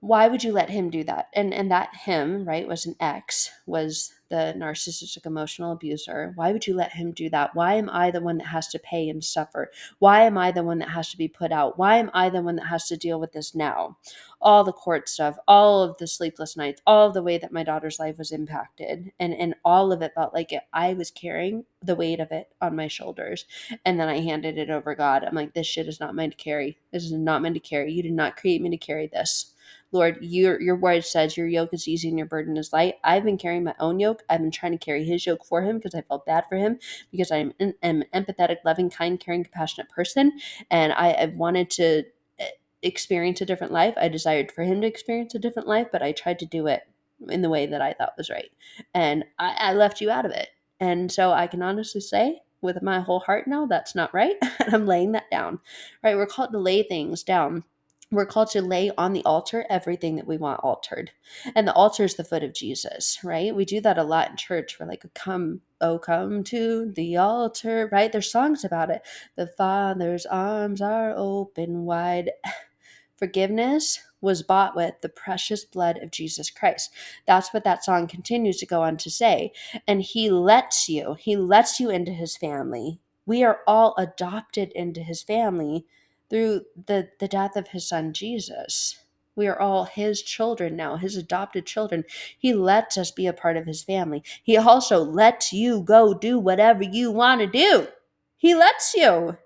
why 0.00 0.28
would 0.28 0.42
you 0.42 0.52
let 0.52 0.70
him 0.70 0.90
do 0.90 1.04
that? 1.04 1.28
And 1.34 1.52
and 1.52 1.70
that 1.70 1.94
him, 1.94 2.46
right, 2.46 2.66
was 2.66 2.86
an 2.86 2.96
ex, 3.00 3.50
was 3.66 4.14
the 4.30 4.54
narcissistic 4.56 5.26
emotional 5.26 5.72
abuser. 5.72 6.32
Why 6.36 6.52
would 6.52 6.66
you 6.66 6.74
let 6.74 6.92
him 6.92 7.12
do 7.12 7.28
that? 7.30 7.54
Why 7.54 7.74
am 7.74 7.90
I 7.90 8.10
the 8.10 8.20
one 8.20 8.38
that 8.38 8.46
has 8.46 8.68
to 8.68 8.78
pay 8.78 9.08
and 9.08 9.22
suffer? 9.22 9.70
Why 9.98 10.22
am 10.22 10.38
I 10.38 10.52
the 10.52 10.62
one 10.62 10.78
that 10.78 10.88
has 10.88 11.10
to 11.10 11.18
be 11.18 11.28
put 11.28 11.52
out? 11.52 11.78
Why 11.78 11.98
am 11.98 12.10
I 12.14 12.30
the 12.30 12.40
one 12.40 12.56
that 12.56 12.66
has 12.66 12.88
to 12.88 12.96
deal 12.96 13.20
with 13.20 13.32
this 13.32 13.54
now? 13.54 13.98
All 14.40 14.64
the 14.64 14.72
court 14.72 15.08
stuff, 15.08 15.36
all 15.46 15.82
of 15.82 15.98
the 15.98 16.06
sleepless 16.06 16.56
nights, 16.56 16.80
all 16.86 17.08
of 17.08 17.14
the 17.14 17.22
way 17.22 17.36
that 17.38 17.52
my 17.52 17.62
daughter's 17.62 17.98
life 17.98 18.16
was 18.16 18.32
impacted, 18.32 19.12
and 19.20 19.34
and 19.34 19.54
all 19.64 19.92
of 19.92 20.00
it 20.00 20.14
felt 20.14 20.32
like 20.32 20.52
it, 20.52 20.62
I 20.72 20.94
was 20.94 21.10
carrying 21.10 21.64
the 21.82 21.96
weight 21.96 22.20
of 22.20 22.30
it 22.32 22.48
on 22.60 22.76
my 22.76 22.88
shoulders. 22.88 23.44
And 23.84 23.98
then 23.98 24.08
I 24.08 24.20
handed 24.20 24.58
it 24.58 24.70
over 24.70 24.94
God. 24.94 25.24
I'm 25.24 25.34
like, 25.34 25.52
this 25.52 25.66
shit 25.66 25.88
is 25.88 26.00
not 26.00 26.14
meant 26.14 26.36
to 26.38 26.42
carry. 26.42 26.78
This 26.92 27.04
is 27.04 27.12
not 27.12 27.42
meant 27.42 27.54
to 27.54 27.60
carry. 27.60 27.92
You 27.92 28.02
did 28.02 28.12
not 28.12 28.36
create 28.36 28.62
me 28.62 28.70
to 28.70 28.76
carry 28.76 29.08
this. 29.08 29.54
Lord, 29.92 30.18
your 30.20 30.60
your 30.60 30.76
word 30.76 31.04
says 31.04 31.36
your 31.36 31.48
yoke 31.48 31.70
is 31.72 31.88
easy 31.88 32.08
and 32.08 32.18
your 32.18 32.26
burden 32.26 32.56
is 32.56 32.72
light. 32.72 32.96
I've 33.02 33.24
been 33.24 33.38
carrying 33.38 33.64
my 33.64 33.74
own 33.80 33.98
yoke. 33.98 34.22
I've 34.28 34.40
been 34.40 34.50
trying 34.50 34.72
to 34.72 34.78
carry 34.78 35.04
his 35.04 35.26
yoke 35.26 35.44
for 35.44 35.62
him 35.62 35.78
because 35.78 35.94
I 35.94 36.02
felt 36.02 36.26
bad 36.26 36.44
for 36.48 36.56
him 36.56 36.78
because 37.10 37.30
I'm 37.30 37.52
an, 37.58 37.74
an 37.82 38.04
empathetic, 38.14 38.58
loving, 38.64 38.90
kind, 38.90 39.18
caring, 39.18 39.44
compassionate 39.44 39.90
person, 39.90 40.32
and 40.70 40.92
I, 40.92 41.10
I 41.12 41.26
wanted 41.36 41.70
to 41.70 42.04
eh, 42.38 42.48
experience 42.82 43.40
a 43.40 43.46
different 43.46 43.72
life. 43.72 43.94
I 43.96 44.08
desired 44.08 44.52
for 44.52 44.62
him 44.62 44.80
to 44.82 44.86
experience 44.86 45.34
a 45.34 45.40
different 45.40 45.68
life, 45.68 45.88
but 45.90 46.02
I 46.02 46.12
tried 46.12 46.38
to 46.40 46.46
do 46.46 46.66
it 46.66 46.82
in 47.28 47.42
the 47.42 47.50
way 47.50 47.66
that 47.66 47.82
I 47.82 47.92
thought 47.92 48.14
was 48.16 48.30
right, 48.30 48.50
and 48.94 49.24
I, 49.38 49.56
I 49.58 49.72
left 49.74 50.00
you 50.00 50.10
out 50.10 50.26
of 50.26 50.32
it. 50.32 50.48
And 50.78 51.12
so 51.12 51.32
I 51.32 51.46
can 51.46 51.62
honestly 51.62 52.00
say 52.00 52.40
with 52.62 52.82
my 52.82 53.00
whole 53.00 53.20
heart 53.20 53.46
now 53.46 53.66
that's 53.66 53.94
not 53.94 54.12
right 54.12 54.36
and 54.42 54.74
i'm 54.74 54.86
laying 54.86 55.12
that 55.12 55.30
down 55.30 55.58
right 56.02 56.16
we're 56.16 56.26
called 56.26 56.52
to 56.52 56.58
lay 56.58 56.82
things 56.82 57.22
down 57.22 57.64
we're 58.10 58.26
called 58.26 58.50
to 58.50 58.62
lay 58.62 58.90
on 58.98 59.12
the 59.12 59.24
altar 59.24 59.64
everything 59.70 60.16
that 60.16 60.26
we 60.26 60.36
want 60.36 60.60
altered. 60.64 61.12
And 61.54 61.66
the 61.66 61.74
altar 61.74 62.04
is 62.04 62.16
the 62.16 62.24
foot 62.24 62.42
of 62.42 62.54
Jesus, 62.54 63.18
right? 63.22 63.54
We 63.54 63.64
do 63.64 63.80
that 63.82 63.98
a 63.98 64.02
lot 64.02 64.30
in 64.30 64.36
church. 64.36 64.78
We're 64.78 64.86
like, 64.86 65.04
come, 65.14 65.60
oh, 65.80 65.98
come 65.98 66.42
to 66.44 66.90
the 66.90 67.16
altar, 67.16 67.88
right? 67.92 68.10
There's 68.10 68.30
songs 68.30 68.64
about 68.64 68.90
it. 68.90 69.02
The 69.36 69.46
Father's 69.46 70.26
arms 70.26 70.80
are 70.80 71.14
open 71.16 71.84
wide. 71.84 72.30
Forgiveness 73.16 74.00
was 74.20 74.42
bought 74.42 74.74
with 74.74 74.94
the 75.02 75.08
precious 75.08 75.64
blood 75.64 75.98
of 75.98 76.10
Jesus 76.10 76.50
Christ. 76.50 76.90
That's 77.26 77.52
what 77.52 77.64
that 77.64 77.84
song 77.84 78.06
continues 78.06 78.56
to 78.58 78.66
go 78.66 78.82
on 78.82 78.96
to 78.98 79.10
say. 79.10 79.52
And 79.86 80.02
he 80.02 80.30
lets 80.30 80.88
you, 80.88 81.14
he 81.18 81.36
lets 81.36 81.78
you 81.78 81.90
into 81.90 82.12
his 82.12 82.36
family. 82.36 82.98
We 83.24 83.44
are 83.44 83.60
all 83.66 83.94
adopted 83.96 84.72
into 84.72 85.00
his 85.02 85.22
family 85.22 85.86
through 86.30 86.62
the, 86.86 87.08
the 87.18 87.28
death 87.28 87.56
of 87.56 87.68
his 87.68 87.86
son 87.86 88.12
Jesus. 88.12 88.96
We 89.36 89.46
are 89.46 89.58
all 89.58 89.84
his 89.84 90.22
children 90.22 90.76
now, 90.76 90.96
his 90.96 91.16
adopted 91.16 91.66
children. 91.66 92.04
He 92.38 92.52
lets 92.52 92.96
us 92.96 93.10
be 93.10 93.26
a 93.26 93.32
part 93.32 93.56
of 93.56 93.66
his 93.66 93.82
family. 93.82 94.22
He 94.42 94.56
also 94.56 94.98
lets 94.98 95.52
you 95.52 95.82
go 95.82 96.14
do 96.14 96.38
whatever 96.38 96.82
you 96.82 97.10
want 97.10 97.40
to 97.40 97.46
do. 97.46 97.88
He 98.36 98.54
lets 98.54 98.94
you. 98.94 99.38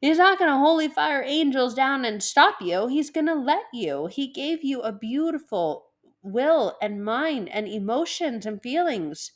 He's 0.00 0.18
not 0.18 0.38
going 0.38 0.50
to 0.50 0.56
holy 0.56 0.88
fire 0.88 1.22
angels 1.24 1.74
down 1.74 2.04
and 2.04 2.22
stop 2.22 2.56
you. 2.60 2.88
He's 2.88 3.10
going 3.10 3.26
to 3.26 3.34
let 3.34 3.64
you. 3.72 4.06
He 4.06 4.32
gave 4.32 4.64
you 4.64 4.80
a 4.80 4.92
beautiful 4.92 5.86
will 6.22 6.76
and 6.80 7.04
mind 7.04 7.48
and 7.50 7.68
emotions 7.68 8.46
and 8.46 8.62
feelings. 8.62 9.32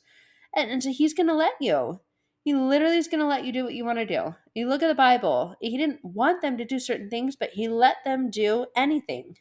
And, 0.55 0.71
and 0.71 0.83
so 0.83 0.91
he's 0.91 1.13
going 1.13 1.27
to 1.27 1.35
let 1.35 1.53
you. 1.61 2.01
He 2.45 2.53
literally 2.53 2.97
is 2.97 3.07
going 3.07 3.21
to 3.21 3.27
let 3.27 3.43
you 3.43 3.51
do 3.51 3.63
what 3.63 3.73
you 3.73 3.83
want 3.83 3.97
to 3.97 4.05
do. 4.05 4.35
You 4.53 4.69
look 4.69 4.83
at 4.83 4.87
the 4.87 4.93
Bible, 4.93 5.55
he 5.59 5.77
didn't 5.77 6.05
want 6.05 6.43
them 6.43 6.59
to 6.59 6.63
do 6.63 6.77
certain 6.77 7.09
things, 7.09 7.35
but 7.35 7.49
he 7.49 7.67
let 7.67 7.97
them 8.05 8.29
do 8.29 8.67
anything. 8.75 9.37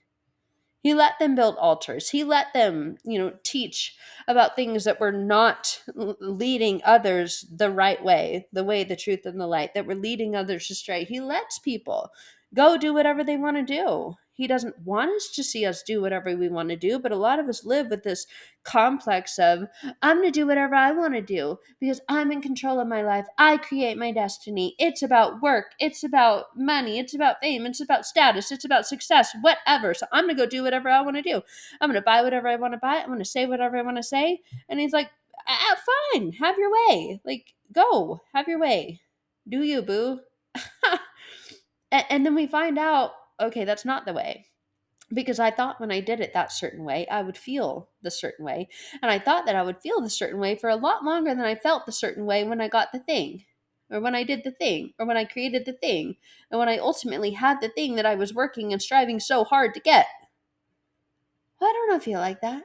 He 0.80 0.94
let 0.94 1.18
them 1.18 1.34
build 1.34 1.56
altars. 1.56 2.11
He 2.11 2.25
let 2.25 2.54
them, 2.54 2.96
you 3.04 3.18
know, 3.18 3.34
teach 3.42 3.94
about 4.26 4.56
things 4.56 4.84
that 4.84 5.00
were 5.00 5.12
not 5.12 5.82
leading 5.94 6.80
others 6.82 7.44
the 7.54 7.70
right 7.70 8.02
way, 8.02 8.49
the 8.54 8.64
way, 8.64 8.84
the 8.84 8.96
truth, 8.96 9.26
and 9.26 9.38
the 9.38 9.46
light, 9.46 9.75
that 9.75 9.87
were 9.87 9.94
leading 9.94 10.34
others 10.34 10.70
astray. 10.70 11.04
He 11.04 11.20
lets 11.20 11.58
people 11.58 12.11
go 12.54 12.78
do 12.78 12.94
whatever 12.94 13.23
they 13.23 13.37
want 13.37 13.58
to 13.58 13.62
do. 13.62 14.14
He 14.34 14.48
doesn't 14.48 14.80
want 14.80 15.14
us 15.14 15.30
to 15.34 15.44
see 15.44 15.64
us 15.64 15.82
do 15.82 16.00
whatever 16.00 16.36
we 16.36 16.48
want 16.48 16.68
to 16.70 16.76
do, 16.76 16.98
but 16.98 17.12
a 17.12 17.16
lot 17.16 17.38
of 17.38 17.48
us 17.48 17.64
live 17.64 17.88
with 17.88 18.02
this 18.02 18.26
complex 18.64 19.38
of, 19.38 19.68
I'm 20.02 20.16
going 20.16 20.32
to 20.32 20.40
do 20.40 20.46
whatever 20.46 20.74
I 20.74 20.90
want 20.90 21.14
to 21.14 21.22
do 21.22 21.58
because 21.80 22.00
I'm 22.08 22.32
in 22.32 22.42
control 22.42 22.80
of 22.80 22.88
my 22.88 23.02
life. 23.02 23.26
I 23.38 23.58
create 23.58 23.96
my 23.96 24.10
destiny. 24.10 24.74
It's 24.78 25.02
about 25.02 25.40
work. 25.40 25.66
It's 25.78 26.02
about 26.02 26.46
money. 26.56 26.98
It's 26.98 27.14
about 27.14 27.36
fame. 27.40 27.64
It's 27.64 27.80
about 27.80 28.06
status. 28.06 28.50
It's 28.50 28.64
about 28.64 28.86
success, 28.86 29.34
whatever. 29.40 29.94
So 29.94 30.06
I'm 30.10 30.24
going 30.24 30.36
to 30.36 30.42
go 30.42 30.48
do 30.48 30.64
whatever 30.64 30.88
I 30.88 31.02
want 31.02 31.16
to 31.16 31.22
do. 31.22 31.40
I'm 31.80 31.88
going 31.88 32.00
to 32.00 32.04
buy 32.04 32.22
whatever 32.22 32.48
I 32.48 32.56
want 32.56 32.74
to 32.74 32.78
buy. 32.78 32.96
I'm 32.96 33.06
going 33.06 33.18
to 33.20 33.24
say 33.24 33.46
whatever 33.46 33.76
I 33.76 33.82
want 33.82 33.98
to 33.98 34.02
say. 34.02 34.40
And 34.68 34.80
he's 34.80 34.92
like, 34.92 35.10
ah, 35.46 35.76
fine, 36.12 36.32
have 36.32 36.58
your 36.58 36.72
way. 36.72 37.20
Like, 37.24 37.54
go, 37.72 38.20
have 38.34 38.48
your 38.48 38.58
way. 38.58 39.00
Do 39.48 39.62
you, 39.62 39.82
boo? 39.82 40.20
and, 41.92 42.04
and 42.10 42.26
then 42.26 42.34
we 42.34 42.46
find 42.46 42.78
out 42.78 43.12
okay, 43.44 43.64
that's 43.64 43.84
not 43.84 44.04
the 44.06 44.12
way. 44.12 44.46
Because 45.12 45.38
I 45.38 45.50
thought 45.50 45.80
when 45.80 45.92
I 45.92 46.00
did 46.00 46.20
it 46.20 46.32
that 46.32 46.50
certain 46.50 46.84
way, 46.84 47.06
I 47.08 47.22
would 47.22 47.36
feel 47.36 47.90
the 48.02 48.10
certain 48.10 48.44
way. 48.44 48.68
And 49.02 49.10
I 49.10 49.18
thought 49.18 49.46
that 49.46 49.56
I 49.56 49.62
would 49.62 49.80
feel 49.80 50.00
the 50.00 50.10
certain 50.10 50.40
way 50.40 50.56
for 50.56 50.70
a 50.70 50.76
lot 50.76 51.04
longer 51.04 51.34
than 51.34 51.44
I 51.44 51.54
felt 51.54 51.86
the 51.86 51.92
certain 51.92 52.24
way 52.24 52.44
when 52.44 52.60
I 52.60 52.68
got 52.68 52.90
the 52.92 52.98
thing, 52.98 53.44
or 53.90 54.00
when 54.00 54.14
I 54.14 54.24
did 54.24 54.44
the 54.44 54.50
thing, 54.50 54.94
or 54.98 55.06
when 55.06 55.16
I 55.16 55.24
created 55.24 55.66
the 55.66 55.74
thing, 55.74 56.16
and 56.50 56.58
when 56.58 56.68
I 56.68 56.78
ultimately 56.78 57.32
had 57.32 57.60
the 57.60 57.68
thing 57.68 57.96
that 57.96 58.06
I 58.06 58.14
was 58.14 58.34
working 58.34 58.72
and 58.72 58.80
striving 58.80 59.20
so 59.20 59.44
hard 59.44 59.74
to 59.74 59.80
get. 59.80 60.06
Why 61.58 61.72
don't 61.72 61.94
I 61.94 62.02
feel 62.02 62.20
like 62.20 62.40
that? 62.40 62.64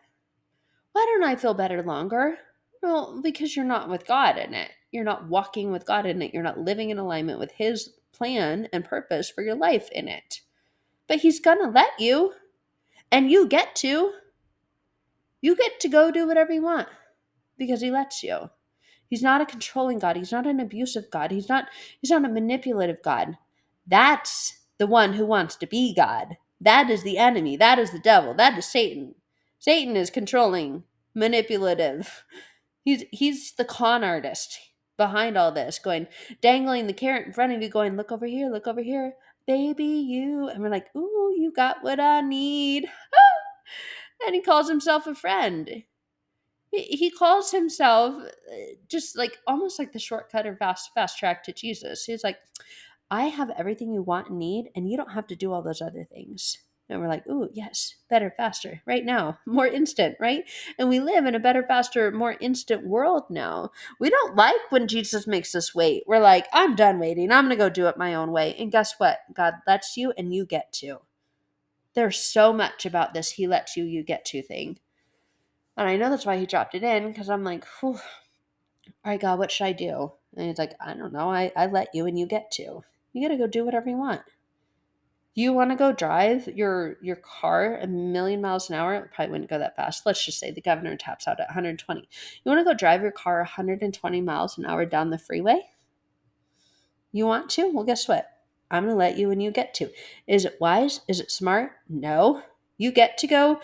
Why 0.93 1.05
don't 1.05 1.29
I 1.29 1.35
feel 1.35 1.53
better 1.53 1.83
longer? 1.83 2.37
Well, 2.81 3.21
because 3.21 3.55
you're 3.55 3.65
not 3.65 3.89
with 3.89 4.07
God 4.07 4.37
in 4.37 4.53
it. 4.53 4.71
You're 4.91 5.03
not 5.03 5.27
walking 5.27 5.71
with 5.71 5.85
God 5.85 6.05
in 6.05 6.21
it. 6.21 6.33
You're 6.33 6.41
not 6.41 6.59
living 6.59 6.89
in 6.89 6.97
alignment 6.97 7.39
with 7.39 7.51
His 7.51 7.91
plan 8.11 8.67
and 8.73 8.83
purpose 8.83 9.29
for 9.29 9.43
your 9.43 9.55
life 9.55 9.89
in 9.91 10.07
it. 10.07 10.41
But 11.09 11.19
He's 11.19 11.41
going 11.41 11.59
to 11.59 11.69
let 11.69 11.99
you, 11.99 12.35
and 13.11 13.29
you 13.29 13.47
get 13.47 13.75
to. 13.77 14.13
You 15.41 15.57
get 15.57 15.81
to 15.81 15.89
go 15.89 16.11
do 16.11 16.27
whatever 16.27 16.53
you 16.53 16.61
want 16.61 16.87
because 17.57 17.81
He 17.81 17.91
lets 17.91 18.23
you. 18.23 18.51
He's 19.09 19.23
not 19.23 19.41
a 19.41 19.45
controlling 19.45 19.99
God. 19.99 20.15
He's 20.15 20.31
not 20.31 20.45
an 20.45 20.59
abusive 20.59 21.09
God. 21.09 21.31
He's 21.31 21.49
not 21.49 21.65
he's 21.99 22.11
not 22.11 22.25
a 22.25 22.29
manipulative 22.29 23.01
God. 23.03 23.37
That's 23.87 24.59
the 24.77 24.87
one 24.87 25.13
who 25.13 25.25
wants 25.25 25.55
to 25.57 25.67
be 25.67 25.93
God. 25.95 26.37
That 26.61 26.89
is 26.89 27.03
the 27.03 27.17
enemy. 27.17 27.57
That 27.57 27.79
is 27.79 27.91
the 27.91 27.99
devil. 27.99 28.35
That 28.35 28.57
is 28.57 28.65
Satan. 28.65 29.15
Satan 29.57 29.95
is 29.95 30.11
controlling, 30.11 30.83
manipulative. 31.15 32.23
He's 32.83 33.03
he's 33.11 33.53
the 33.53 33.65
con 33.65 34.03
artist 34.03 34.59
behind 34.95 35.37
all 35.37 35.51
this, 35.51 35.79
going 35.79 36.07
dangling 36.41 36.85
the 36.85 36.93
carrot 36.93 37.25
in 37.25 37.33
front 37.33 37.53
of 37.53 37.61
you, 37.61 37.69
going, 37.69 37.97
look 37.97 38.11
over 38.11 38.27
here, 38.27 38.49
look 38.49 38.67
over 38.67 38.81
here, 38.81 39.13
baby, 39.49 39.83
you. 39.83 40.47
And 40.47 40.61
we're 40.61 40.69
like, 40.69 40.87
ooh, 40.95 41.33
you 41.35 41.51
got 41.55 41.83
what 41.83 41.99
I 41.99 42.21
need. 42.21 42.85
and 44.25 44.35
he 44.35 44.41
calls 44.41 44.69
himself 44.69 45.07
a 45.07 45.15
friend 45.15 45.83
he 46.71 47.09
calls 47.09 47.51
himself 47.51 48.15
uh, 48.23 48.55
just 48.87 49.17
like 49.17 49.37
almost 49.47 49.79
like 49.79 49.91
the 49.91 49.99
shortcut 49.99 50.45
or 50.45 50.55
fast 50.55 50.91
fast 50.93 51.17
track 51.17 51.43
to 51.43 51.53
Jesus. 51.53 52.05
He's 52.05 52.23
like, 52.23 52.37
I 53.09 53.23
have 53.25 53.49
everything 53.57 53.91
you 53.91 54.03
want 54.03 54.29
and 54.29 54.37
need, 54.37 54.69
and 54.75 54.89
you 54.89 54.97
don't 54.97 55.13
have 55.13 55.27
to 55.27 55.35
do 55.35 55.51
all 55.51 55.63
those 55.63 55.81
other 55.81 56.03
things. 56.03 56.57
And 56.89 56.99
we're 56.99 57.07
like, 57.07 57.27
ooh, 57.27 57.49
yes, 57.53 57.95
better, 58.09 58.33
faster, 58.35 58.81
right 58.85 59.05
now, 59.05 59.39
more 59.45 59.67
instant, 59.67 60.17
right? 60.19 60.43
And 60.77 60.89
we 60.89 60.99
live 60.99 61.25
in 61.25 61.35
a 61.35 61.39
better, 61.39 61.63
faster, 61.63 62.11
more 62.11 62.35
instant 62.39 62.85
world 62.85 63.23
now. 63.29 63.71
We 63.99 64.09
don't 64.09 64.35
like 64.35 64.71
when 64.71 64.87
Jesus 64.87 65.27
makes 65.27 65.53
us 65.53 65.75
wait. 65.75 66.03
We're 66.07 66.19
like, 66.19 66.47
I'm 66.51 66.75
done 66.75 66.99
waiting. 66.99 67.31
I'm 67.31 67.45
going 67.45 67.57
to 67.57 67.63
go 67.63 67.69
do 67.69 67.87
it 67.87 67.97
my 67.97 68.15
own 68.15 68.31
way. 68.31 68.55
And 68.57 68.71
guess 68.71 68.95
what? 68.97 69.19
God 69.33 69.55
lets 69.67 69.97
you, 69.97 70.13
and 70.17 70.33
you 70.33 70.45
get 70.45 70.73
to. 70.73 71.01
There's 71.93 72.17
so 72.17 72.53
much 72.53 72.85
about 72.85 73.13
this 73.13 73.31
He 73.31 73.47
lets 73.47 73.77
you, 73.77 73.83
you 73.83 74.03
get 74.03 74.25
to 74.25 74.41
thing 74.41 74.79
and 75.79 75.87
I 75.87 75.95
know 75.95 76.09
that's 76.09 76.25
why 76.25 76.37
he 76.37 76.45
dropped 76.45 76.75
it 76.75 76.83
in 76.83 77.07
because 77.07 77.29
I'm 77.29 77.45
like, 77.45 77.63
all 77.81 77.97
right, 79.05 79.19
God, 79.19 79.39
what 79.39 79.49
should 79.49 79.63
I 79.63 79.71
do? 79.71 80.11
And 80.35 80.47
he's 80.47 80.57
like, 80.57 80.73
I 80.85 80.93
don't 80.93 81.13
know. 81.13 81.31
I, 81.31 81.53
I 81.55 81.67
let 81.67 81.95
you 81.95 82.05
and 82.05 82.19
you 82.19 82.25
get 82.25 82.51
to. 82.51 82.83
You 83.13 83.21
got 83.21 83.29
to 83.33 83.37
go 83.37 83.47
do 83.47 83.63
whatever 83.63 83.89
you 83.89 83.95
want. 83.95 84.21
You 85.39 85.53
want 85.53 85.69
to 85.69 85.77
go 85.77 85.93
drive 85.93 86.49
your 86.49 86.97
your 87.01 87.15
car 87.15 87.77
a 87.77 87.87
million 87.87 88.41
miles 88.41 88.69
an 88.69 88.75
hour? 88.75 88.95
It 88.95 89.11
probably 89.13 89.31
wouldn't 89.31 89.49
go 89.49 89.57
that 89.57 89.77
fast. 89.77 90.05
Let's 90.05 90.25
just 90.25 90.37
say 90.37 90.51
the 90.51 90.59
governor 90.59 90.97
taps 90.97 91.29
out 91.29 91.39
at 91.39 91.47
120. 91.47 92.01
You 92.01 92.07
want 92.43 92.59
to 92.59 92.69
go 92.69 92.77
drive 92.77 93.01
your 93.01 93.13
car 93.13 93.37
120 93.37 94.19
miles 94.19 94.57
an 94.57 94.65
hour 94.65 94.85
down 94.85 95.11
the 95.11 95.17
freeway? 95.17 95.61
You 97.13 97.25
want 97.25 97.49
to? 97.51 97.71
Well, 97.71 97.85
guess 97.85 98.05
what? 98.05 98.29
I'm 98.69 98.83
going 98.83 98.93
to 98.93 98.99
let 98.99 99.17
you 99.17 99.31
and 99.31 99.41
you 99.41 99.49
get 99.49 99.73
to. 99.75 99.89
Is 100.27 100.43
it 100.43 100.57
wise? 100.59 100.99
Is 101.07 101.21
it 101.21 101.31
smart? 101.31 101.71
No. 101.87 102.43
You 102.77 102.91
get 102.91 103.17
to 103.19 103.27
go 103.27 103.61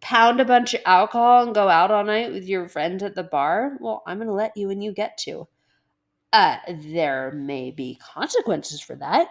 pound 0.00 0.40
a 0.40 0.46
bunch 0.46 0.72
of 0.72 0.80
alcohol 0.86 1.42
and 1.42 1.54
go 1.54 1.68
out 1.68 1.90
all 1.90 2.02
night 2.02 2.32
with 2.32 2.48
your 2.48 2.66
friends 2.66 3.02
at 3.02 3.14
the 3.14 3.22
bar, 3.22 3.76
well, 3.78 4.02
I'm 4.06 4.16
going 4.16 4.28
to 4.28 4.32
let 4.32 4.56
you 4.56 4.70
and 4.70 4.82
you 4.82 4.92
get 4.92 5.18
to. 5.18 5.48
Uh, 6.32 6.56
there 6.70 7.30
may 7.32 7.70
be 7.72 7.98
consequences 8.00 8.80
for 8.80 8.94
that. 8.96 9.28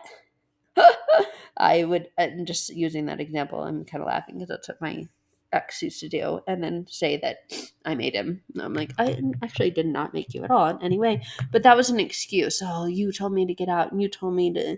I 1.57 1.83
would, 1.83 2.09
and 2.17 2.47
just 2.47 2.69
using 2.69 3.05
that 3.07 3.19
example, 3.19 3.61
I'm 3.61 3.85
kind 3.85 4.01
of 4.01 4.07
laughing 4.07 4.35
because 4.35 4.49
that's 4.49 4.67
what 4.69 4.81
my 4.81 5.07
ex 5.51 5.81
used 5.81 5.99
to 6.01 6.09
do, 6.09 6.41
and 6.47 6.63
then 6.63 6.85
say 6.89 7.17
that 7.17 7.37
I 7.85 7.95
made 7.95 8.13
him. 8.13 8.41
I'm 8.59 8.73
like, 8.73 8.93
I 8.97 9.07
mm-hmm. 9.07 9.31
actually 9.43 9.71
did 9.71 9.87
not 9.87 10.13
make 10.13 10.33
you 10.33 10.43
at 10.43 10.51
all. 10.51 10.77
Anyway, 10.81 11.21
but 11.51 11.63
that 11.63 11.77
was 11.77 11.89
an 11.89 11.99
excuse. 11.99 12.61
Oh, 12.63 12.85
you 12.85 13.11
told 13.11 13.33
me 13.33 13.45
to 13.45 13.53
get 13.53 13.69
out, 13.69 13.91
and 13.91 14.01
you 14.01 14.07
told 14.07 14.35
me 14.35 14.53
to. 14.53 14.77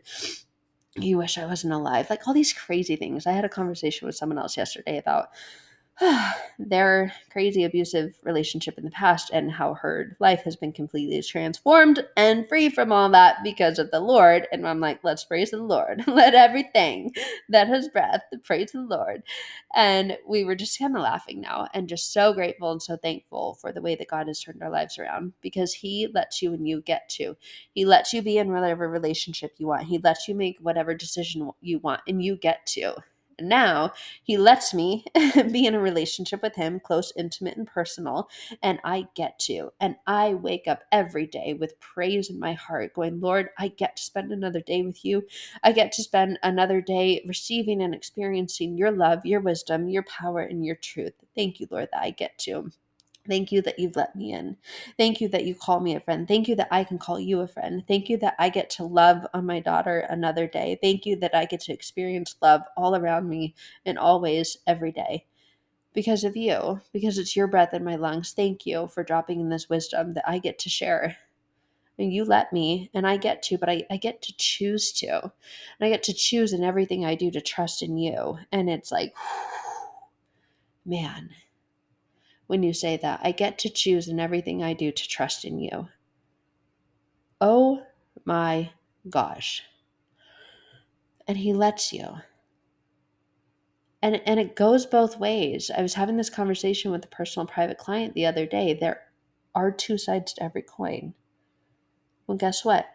You 0.97 1.19
wish 1.19 1.37
I 1.37 1.45
wasn't 1.45 1.71
alive. 1.71 2.09
Like 2.09 2.27
all 2.27 2.33
these 2.33 2.51
crazy 2.51 2.97
things. 2.97 3.25
I 3.25 3.31
had 3.31 3.45
a 3.45 3.49
conversation 3.49 4.05
with 4.05 4.15
someone 4.15 4.37
else 4.37 4.57
yesterday 4.57 4.97
about 4.97 5.29
their 6.59 7.13
crazy 7.31 7.63
abusive 7.63 8.17
relationship 8.23 8.77
in 8.77 8.83
the 8.83 8.91
past 8.91 9.29
and 9.31 9.51
how 9.51 9.75
her 9.75 10.15
life 10.19 10.43
has 10.43 10.55
been 10.55 10.71
completely 10.71 11.21
transformed 11.21 12.05
and 12.17 12.47
free 12.47 12.69
from 12.69 12.91
all 12.91 13.09
that 13.09 13.37
because 13.43 13.79
of 13.79 13.91
the 13.91 13.99
Lord. 13.99 14.47
And 14.51 14.67
I'm 14.67 14.79
like, 14.79 14.99
let's 15.03 15.23
praise 15.23 15.51
the 15.51 15.57
Lord. 15.57 16.03
Let 16.07 16.33
everything 16.33 17.13
that 17.49 17.67
has 17.67 17.87
breath 17.87 18.21
praise 18.43 18.71
the 18.71 18.81
Lord. 18.81 19.23
And 19.75 20.17
we 20.27 20.43
were 20.43 20.55
just 20.55 20.77
kind 20.77 20.95
of 20.95 21.03
laughing 21.03 21.41
now 21.41 21.67
and 21.73 21.87
just 21.87 22.11
so 22.11 22.33
grateful 22.33 22.71
and 22.71 22.81
so 22.81 22.97
thankful 22.97 23.55
for 23.55 23.71
the 23.71 23.81
way 23.81 23.95
that 23.95 24.09
God 24.09 24.27
has 24.27 24.41
turned 24.41 24.61
our 24.63 24.71
lives 24.71 24.97
around 24.97 25.33
because 25.41 25.73
He 25.73 26.07
lets 26.13 26.41
you 26.41 26.53
and 26.53 26.67
you 26.67 26.81
get 26.81 27.09
to. 27.09 27.37
He 27.73 27.85
lets 27.85 28.13
you 28.13 28.21
be 28.21 28.37
in 28.37 28.51
whatever 28.51 28.89
relationship 28.89 29.53
you 29.57 29.67
want. 29.67 29.83
He 29.83 29.97
lets 29.99 30.27
you 30.27 30.35
make 30.35 30.57
whatever 30.59 30.93
decision 30.93 31.51
you 31.61 31.79
want 31.79 32.01
and 32.07 32.23
you 32.23 32.35
get 32.35 32.65
to 32.67 32.95
now 33.39 33.93
he 34.23 34.37
lets 34.37 34.73
me 34.73 35.05
be 35.51 35.65
in 35.65 35.75
a 35.75 35.79
relationship 35.79 36.41
with 36.41 36.55
him, 36.55 36.79
close, 36.79 37.13
intimate, 37.17 37.57
and 37.57 37.67
personal, 37.67 38.29
and 38.61 38.79
I 38.83 39.07
get 39.15 39.39
to. 39.41 39.71
And 39.79 39.95
I 40.07 40.33
wake 40.33 40.67
up 40.67 40.83
every 40.91 41.27
day 41.27 41.53
with 41.53 41.79
praise 41.79 42.29
in 42.29 42.39
my 42.39 42.53
heart, 42.53 42.93
going, 42.93 43.19
Lord, 43.19 43.49
I 43.57 43.69
get 43.69 43.97
to 43.97 44.03
spend 44.03 44.31
another 44.31 44.61
day 44.61 44.81
with 44.81 45.03
you. 45.05 45.23
I 45.63 45.71
get 45.71 45.91
to 45.93 46.03
spend 46.03 46.39
another 46.43 46.81
day 46.81 47.23
receiving 47.27 47.81
and 47.81 47.93
experiencing 47.95 48.77
your 48.77 48.91
love, 48.91 49.25
your 49.25 49.41
wisdom, 49.41 49.89
your 49.89 50.03
power, 50.03 50.41
and 50.41 50.65
your 50.65 50.75
truth. 50.75 51.13
Thank 51.35 51.59
you, 51.59 51.67
Lord, 51.69 51.89
that 51.93 52.01
I 52.01 52.11
get 52.11 52.37
to. 52.39 52.71
Thank 53.27 53.51
you 53.51 53.61
that 53.61 53.77
you've 53.77 53.95
let 53.95 54.15
me 54.15 54.33
in. 54.33 54.57
Thank 54.97 55.21
you 55.21 55.27
that 55.29 55.45
you 55.45 55.53
call 55.53 55.79
me 55.79 55.95
a 55.95 55.99
friend. 55.99 56.27
Thank 56.27 56.47
you 56.47 56.55
that 56.55 56.67
I 56.71 56.83
can 56.83 56.97
call 56.97 57.19
you 57.19 57.41
a 57.41 57.47
friend. 57.47 57.83
Thank 57.87 58.09
you 58.09 58.17
that 58.17 58.35
I 58.39 58.49
get 58.49 58.69
to 58.71 58.83
love 58.83 59.27
on 59.33 59.45
my 59.45 59.59
daughter 59.59 59.99
another 60.09 60.47
day. 60.47 60.79
Thank 60.81 61.05
you 61.05 61.15
that 61.17 61.35
I 61.35 61.45
get 61.45 61.61
to 61.61 61.73
experience 61.73 62.35
love 62.41 62.61
all 62.75 62.95
around 62.95 63.29
me 63.29 63.53
in 63.85 63.97
all 63.97 64.19
ways 64.19 64.57
every 64.65 64.91
day 64.91 65.25
because 65.93 66.23
of 66.23 66.35
you, 66.35 66.81
because 66.93 67.19
it's 67.19 67.35
your 67.35 67.47
breath 67.47 67.73
in 67.73 67.83
my 67.83 67.95
lungs. 67.95 68.33
Thank 68.33 68.65
you 68.65 68.87
for 68.87 69.03
dropping 69.03 69.39
in 69.39 69.49
this 69.49 69.69
wisdom 69.69 70.15
that 70.15 70.27
I 70.27 70.39
get 70.39 70.57
to 70.59 70.69
share. 70.69 71.17
And 71.99 72.11
you 72.11 72.25
let 72.25 72.51
me, 72.51 72.89
and 72.95 73.05
I 73.05 73.17
get 73.17 73.43
to, 73.43 73.59
but 73.59 73.69
I, 73.69 73.85
I 73.91 73.97
get 73.97 74.23
to 74.23 74.33
choose 74.35 74.91
to. 74.93 75.21
And 75.21 75.31
I 75.81 75.89
get 75.89 76.01
to 76.03 76.13
choose 76.13 76.53
in 76.53 76.63
everything 76.63 77.05
I 77.05 77.13
do 77.13 77.29
to 77.29 77.41
trust 77.41 77.83
in 77.83 77.97
you. 77.97 78.39
And 78.51 78.67
it's 78.67 78.91
like, 78.91 79.13
man 80.85 81.29
when 82.51 82.63
you 82.63 82.73
say 82.73 82.97
that. 82.97 83.21
I 83.23 83.31
get 83.31 83.57
to 83.59 83.69
choose 83.69 84.09
in 84.09 84.19
everything 84.19 84.61
I 84.61 84.73
do 84.73 84.91
to 84.91 85.07
trust 85.07 85.45
in 85.45 85.57
you. 85.57 85.87
Oh 87.39 87.83
my 88.25 88.71
gosh. 89.09 89.63
And 91.25 91.37
he 91.37 91.53
lets 91.53 91.93
you. 91.93 92.17
And, 94.01 94.21
and 94.25 94.37
it 94.37 94.57
goes 94.57 94.85
both 94.85 95.17
ways. 95.17 95.71
I 95.75 95.81
was 95.81 95.93
having 95.93 96.17
this 96.17 96.29
conversation 96.29 96.91
with 96.91 97.05
a 97.05 97.07
personal 97.07 97.47
private 97.47 97.77
client 97.77 98.15
the 98.15 98.25
other 98.25 98.45
day. 98.45 98.73
There 98.73 98.99
are 99.55 99.71
two 99.71 99.97
sides 99.97 100.33
to 100.33 100.43
every 100.43 100.63
coin. 100.63 101.13
Well, 102.27 102.37
guess 102.37 102.65
what? 102.65 102.85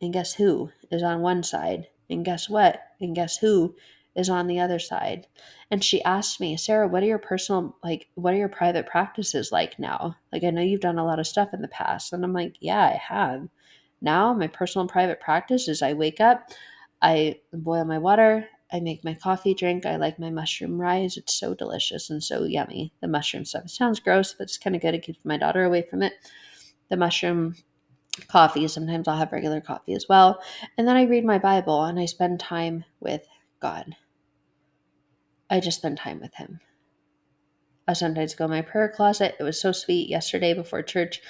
And 0.00 0.12
guess 0.12 0.34
who 0.34 0.70
is 0.92 1.02
on 1.02 1.20
one 1.20 1.42
side? 1.42 1.88
And 2.08 2.24
guess 2.24 2.48
what? 2.48 2.80
And 3.00 3.16
guess 3.16 3.38
who 3.38 3.74
is 4.20 4.28
on 4.30 4.46
the 4.46 4.60
other 4.60 4.78
side. 4.78 5.26
And 5.70 5.82
she 5.82 6.02
asked 6.04 6.40
me, 6.40 6.56
Sarah, 6.56 6.86
what 6.86 7.02
are 7.02 7.06
your 7.06 7.18
personal, 7.18 7.76
like, 7.82 8.08
what 8.14 8.34
are 8.34 8.38
your 8.38 8.48
private 8.48 8.86
practices 8.86 9.50
like 9.50 9.78
now? 9.78 10.16
Like, 10.32 10.44
I 10.44 10.50
know 10.50 10.62
you've 10.62 10.80
done 10.80 10.98
a 10.98 11.04
lot 11.04 11.18
of 11.18 11.26
stuff 11.26 11.52
in 11.52 11.62
the 11.62 11.68
past. 11.68 12.12
And 12.12 12.24
I'm 12.24 12.32
like, 12.32 12.56
yeah, 12.60 12.86
I 12.86 13.00
have. 13.14 13.48
Now, 14.00 14.32
my 14.32 14.46
personal 14.46 14.86
private 14.86 15.20
practice 15.20 15.66
is 15.68 15.82
I 15.82 15.92
wake 15.92 16.20
up, 16.20 16.50
I 17.02 17.40
boil 17.52 17.84
my 17.84 17.98
water, 17.98 18.48
I 18.72 18.80
make 18.80 19.04
my 19.04 19.14
coffee 19.14 19.54
drink. 19.54 19.84
I 19.84 19.96
like 19.96 20.18
my 20.18 20.30
mushroom 20.30 20.80
rise. 20.80 21.16
It's 21.16 21.34
so 21.34 21.54
delicious 21.54 22.08
and 22.10 22.22
so 22.22 22.44
yummy. 22.44 22.92
The 23.00 23.08
mushroom 23.08 23.44
stuff. 23.44 23.68
Sounds 23.68 23.98
gross, 24.00 24.32
but 24.32 24.44
it's 24.44 24.58
kind 24.58 24.76
of 24.76 24.82
good. 24.82 24.94
It 24.94 25.02
keeps 25.02 25.24
my 25.24 25.36
daughter 25.36 25.64
away 25.64 25.82
from 25.82 26.02
it. 26.02 26.12
The 26.88 26.96
mushroom 26.96 27.56
coffee. 28.28 28.68
Sometimes 28.68 29.08
I'll 29.08 29.16
have 29.16 29.32
regular 29.32 29.60
coffee 29.60 29.94
as 29.94 30.06
well. 30.08 30.40
And 30.78 30.86
then 30.86 30.96
I 30.96 31.04
read 31.04 31.24
my 31.24 31.38
Bible 31.38 31.84
and 31.84 31.98
I 31.98 32.04
spend 32.04 32.38
time 32.38 32.84
with 33.00 33.26
God. 33.60 33.96
I 35.50 35.60
just 35.60 35.78
spend 35.78 35.98
time 35.98 36.20
with 36.20 36.34
Him. 36.34 36.60
I 37.88 37.92
sometimes 37.92 38.34
go 38.34 38.44
in 38.44 38.50
my 38.50 38.62
prayer 38.62 38.88
closet. 38.88 39.34
It 39.40 39.42
was 39.42 39.60
so 39.60 39.72
sweet. 39.72 40.08
Yesterday 40.08 40.54
before 40.54 40.80
church, 40.80 41.20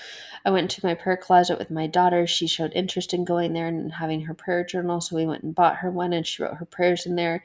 I 0.45 0.51
went 0.51 0.71
to 0.73 0.87
my 0.87 0.95
prayer 0.95 1.17
closet 1.17 1.59
with 1.59 1.71
my 1.71 1.87
daughter. 1.87 2.27
She 2.27 2.47
showed 2.47 2.73
interest 2.75 3.15
in 3.15 3.25
going 3.25 3.55
there 3.55 3.67
and 3.67 3.93
having 3.93 4.23
her 4.23 4.35
prayer 4.35 4.63
journal. 4.63 5.01
So 5.01 5.17
we 5.17 5.25
went 5.25 5.43
and 5.43 5.55
bought 5.55 5.77
her 5.77 5.91
one 5.91 6.13
and 6.13 6.27
she 6.27 6.43
wrote 6.43 6.57
her 6.57 6.67
prayers 6.67 7.07
in 7.07 7.17
there. 7.17 7.43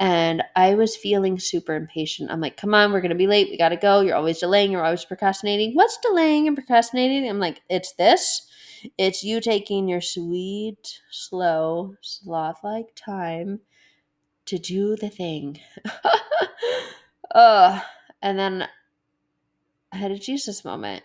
And 0.00 0.42
I 0.56 0.74
was 0.74 0.96
feeling 0.96 1.38
super 1.38 1.74
impatient. 1.74 2.30
I'm 2.30 2.40
like, 2.40 2.56
come 2.56 2.74
on, 2.74 2.92
we're 2.92 3.00
going 3.00 3.10
to 3.10 3.16
be 3.16 3.26
late. 3.28 3.48
We 3.50 3.58
got 3.58 3.70
to 3.70 3.76
go. 3.76 4.00
You're 4.00 4.16
always 4.16 4.38
delaying. 4.38 4.72
You're 4.72 4.84
always 4.84 5.04
procrastinating. 5.04 5.74
What's 5.74 5.98
delaying 5.98 6.48
and 6.48 6.56
procrastinating? 6.56 7.28
I'm 7.28 7.40
like, 7.40 7.62
it's 7.68 7.92
this. 7.92 8.46
It's 8.96 9.24
you 9.24 9.40
taking 9.40 9.88
your 9.88 10.00
sweet, 10.00 11.00
slow, 11.10 11.94
sloth 12.00 12.58
like 12.64 12.94
time 12.94 13.60
to 14.48 14.58
do 14.58 14.96
the 14.96 15.10
thing. 15.10 15.60
uh, 17.34 17.80
and 18.22 18.38
then 18.38 18.68
I 19.92 19.96
had 19.96 20.10
a 20.10 20.18
Jesus 20.18 20.64
moment. 20.64 21.04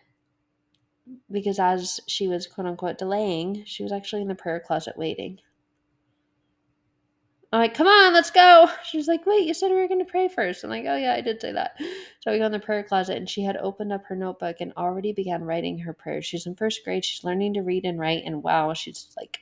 because 1.32 1.60
as 1.60 2.00
she 2.08 2.28
was 2.28 2.48
quote 2.48 2.68
unquote 2.68 2.98
delaying, 2.98 3.64
she 3.66 3.84
was 3.84 3.92
actually 3.92 4.22
in 4.22 4.28
the 4.28 4.36
prayer 4.36 4.60
closet 4.60 4.96
waiting. 4.98 5.40
I'm 7.52 7.60
like, 7.60 7.76
come 7.76 7.86
on, 7.86 8.14
let's 8.14 8.32
go. 8.32 8.68
She's 8.84 9.08
like, 9.08 9.28
wait, 9.28 9.46
you 9.46 9.54
said 9.54 9.70
we 9.70 9.76
were 9.76 9.88
going 9.88 10.04
to 10.04 10.12
pray 10.12 10.28
first. 10.28 10.64
I'm 10.64 10.72
like, 10.72 10.86
oh, 10.88 10.98
yeah, 10.98 11.14
I 11.14 11.22
did 11.22 11.40
say 11.40 11.52
that. 11.52 11.76
So 12.22 12.32
we 12.32 12.40
go 12.40 12.48
in 12.48 12.52
the 12.52 12.60
prayer 12.60 12.82
closet, 12.82 13.16
and 13.16 13.30
she 13.30 13.44
had 13.44 13.58
opened 13.58 13.94
up 13.94 14.06
her 14.06 14.16
notebook 14.16 14.56
and 14.60 14.74
already 14.76 15.14
began 15.14 15.44
writing 15.44 15.78
her 15.80 15.94
prayers. 15.94 16.26
She's 16.26 16.48
in 16.48 16.56
first 16.56 16.84
grade. 16.84 17.06
She's 17.06 17.24
learning 17.24 17.54
to 17.54 17.62
read 17.62 17.86
and 17.86 18.00
write. 18.00 18.24
And 18.26 18.42
wow, 18.42 18.74
she's 18.74 19.10
like, 19.16 19.42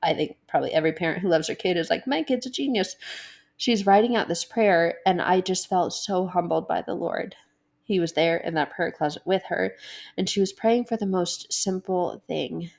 I 0.00 0.14
think 0.14 0.36
probably 0.46 0.72
every 0.72 0.92
parent 0.92 1.20
who 1.20 1.28
loves 1.28 1.48
their 1.48 1.56
kid 1.56 1.76
is 1.76 1.90
like, 1.90 2.06
my 2.06 2.22
kid's 2.22 2.46
a 2.46 2.50
genius. 2.50 2.94
She's 3.58 3.86
writing 3.86 4.16
out 4.16 4.28
this 4.28 4.46
prayer, 4.46 4.98
and 5.04 5.20
I 5.20 5.42
just 5.42 5.68
felt 5.68 5.92
so 5.92 6.26
humbled 6.26 6.66
by 6.66 6.82
the 6.82 6.94
Lord. 6.94 7.36
He 7.84 8.00
was 8.00 8.14
there 8.14 8.38
in 8.38 8.54
that 8.54 8.70
prayer 8.70 8.92
closet 8.92 9.22
with 9.26 9.42
her, 9.48 9.76
and 10.16 10.28
she 10.28 10.40
was 10.40 10.54
praying 10.54 10.86
for 10.86 10.96
the 10.96 11.06
most 11.06 11.52
simple 11.52 12.22
thing 12.26 12.70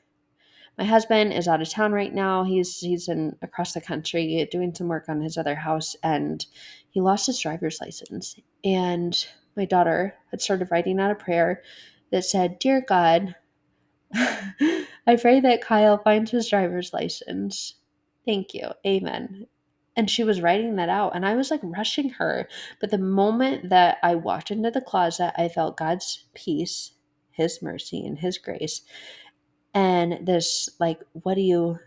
my 0.79 0.85
husband 0.85 1.33
is 1.33 1.49
out 1.49 1.61
of 1.61 1.69
town 1.69 1.91
right 1.91 2.13
now. 2.13 2.45
He's 2.45 2.79
he's 2.79 3.09
in 3.09 3.35
across 3.41 3.73
the 3.73 3.81
country 3.81 4.47
doing 4.49 4.73
some 4.73 4.87
work 4.87 5.09
on 5.09 5.21
his 5.21 5.37
other 5.37 5.55
house 5.55 5.93
and 6.01 6.45
he 6.89 7.01
lost 7.01 7.27
his 7.27 7.37
driver's 7.39 7.81
license. 7.81 8.37
And 8.63 9.27
my 9.57 9.65
daughter 9.65 10.15
had 10.31 10.41
started 10.41 10.69
writing 10.71 11.01
out 11.01 11.11
a 11.11 11.15
prayer 11.15 11.61
that 12.11 12.23
said, 12.23 12.59
"Dear 12.59 12.79
God, 12.79 13.35
I 14.13 15.17
pray 15.19 15.41
that 15.41 15.61
Kyle 15.61 15.97
finds 15.97 16.31
his 16.31 16.47
driver's 16.47 16.93
license. 16.93 17.75
Thank 18.25 18.53
you. 18.53 18.69
Amen." 18.87 19.47
And 19.99 20.09
she 20.09 20.23
was 20.23 20.39
writing 20.39 20.77
that 20.77 20.87
out, 20.87 21.13
and 21.13 21.25
I 21.25 21.35
was 21.35 21.51
like 21.51 21.59
rushing 21.61 22.11
her. 22.11 22.47
But 22.79 22.89
the 22.89 22.97
moment 22.97 23.69
that 23.69 23.97
I 24.01 24.15
walked 24.15 24.49
into 24.49 24.71
the 24.71 24.79
closet, 24.79 25.33
I 25.35 25.49
felt 25.49 25.75
God's 25.75 26.23
peace, 26.33 26.93
His 27.31 27.61
mercy, 27.61 28.05
and 28.05 28.17
His 28.17 28.37
grace. 28.37 28.79
And 29.73 30.25
this 30.25 30.69
like 30.79 31.01
what 31.11 31.35
are 31.35 31.41
you 31.41 31.79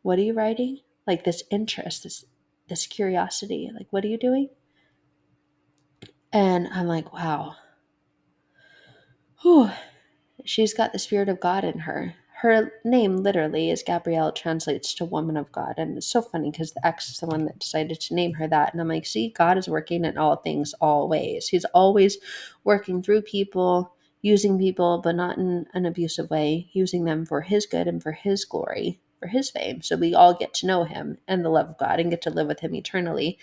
what 0.00 0.18
are 0.18 0.22
you 0.22 0.32
writing? 0.32 0.78
Like 1.06 1.24
this 1.24 1.42
interest 1.50 2.04
this 2.04 2.24
this 2.70 2.86
curiosity 2.86 3.70
like 3.74 3.88
what 3.90 4.02
are 4.02 4.08
you 4.08 4.16
doing? 4.16 4.48
And 6.32 6.68
i'm 6.72 6.86
like 6.86 7.12
wow. 7.12 7.56
Whew. 9.42 9.70
she's 10.46 10.72
got 10.72 10.94
the 10.94 10.98
spirit 10.98 11.28
of 11.28 11.38
god 11.38 11.64
in 11.64 11.80
her 11.80 12.14
her 12.40 12.72
name 12.84 13.16
literally 13.16 13.68
is 13.68 13.82
Gabrielle, 13.82 14.30
translates 14.30 14.94
to 14.94 15.04
woman 15.04 15.36
of 15.36 15.50
God. 15.50 15.74
And 15.76 15.96
it's 15.96 16.06
so 16.06 16.22
funny 16.22 16.52
because 16.52 16.70
the 16.70 16.86
ex 16.86 17.10
is 17.10 17.18
the 17.18 17.26
one 17.26 17.46
that 17.46 17.58
decided 17.58 18.00
to 18.00 18.14
name 18.14 18.34
her 18.34 18.46
that. 18.46 18.72
And 18.72 18.80
I'm 18.80 18.86
like, 18.86 19.06
see, 19.06 19.30
God 19.30 19.58
is 19.58 19.66
working 19.66 20.04
in 20.04 20.16
all 20.16 20.36
things, 20.36 20.72
all 20.80 21.08
ways. 21.08 21.48
He's 21.48 21.64
always 21.66 22.16
working 22.62 23.02
through 23.02 23.22
people, 23.22 23.92
using 24.22 24.56
people, 24.56 25.00
but 25.02 25.16
not 25.16 25.36
in 25.36 25.66
an 25.74 25.84
abusive 25.84 26.30
way, 26.30 26.68
using 26.72 27.06
them 27.06 27.26
for 27.26 27.40
His 27.40 27.66
good 27.66 27.88
and 27.88 28.00
for 28.00 28.12
His 28.12 28.44
glory, 28.44 29.00
for 29.18 29.26
His 29.26 29.50
fame. 29.50 29.82
So 29.82 29.96
we 29.96 30.14
all 30.14 30.32
get 30.32 30.54
to 30.54 30.66
know 30.66 30.84
Him 30.84 31.18
and 31.26 31.44
the 31.44 31.50
love 31.50 31.70
of 31.70 31.78
God 31.78 31.98
and 31.98 32.08
get 32.08 32.22
to 32.22 32.30
live 32.30 32.46
with 32.46 32.60
Him 32.60 32.72
eternally. 32.76 33.36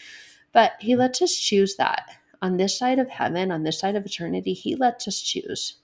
But 0.54 0.72
He 0.80 0.94
mm-hmm. 0.94 1.02
lets 1.02 1.22
us 1.22 1.36
choose 1.36 1.76
that. 1.76 2.12
On 2.42 2.56
this 2.56 2.78
side 2.78 3.00
of 3.00 3.10
heaven, 3.10 3.52
on 3.52 3.64
this 3.64 3.78
side 3.78 3.98
of 3.98 4.06
eternity, 4.06 4.54
He 4.54 4.74
lets 4.74 5.06
us 5.06 5.20
choose 5.20 5.80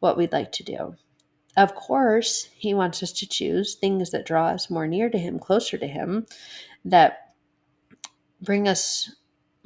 what 0.00 0.16
we'd 0.16 0.32
like 0.32 0.50
to 0.50 0.64
do. 0.64 0.96
Of 1.56 1.74
course, 1.74 2.48
He 2.54 2.74
wants 2.74 3.02
us 3.02 3.12
to 3.12 3.26
choose 3.26 3.74
things 3.74 4.10
that 4.10 4.26
draw 4.26 4.48
us 4.48 4.70
more 4.70 4.86
near 4.86 5.08
to 5.10 5.18
Him, 5.18 5.38
closer 5.38 5.78
to 5.78 5.86
Him, 5.86 6.26
that 6.84 7.34
bring 8.40 8.68
us 8.68 9.16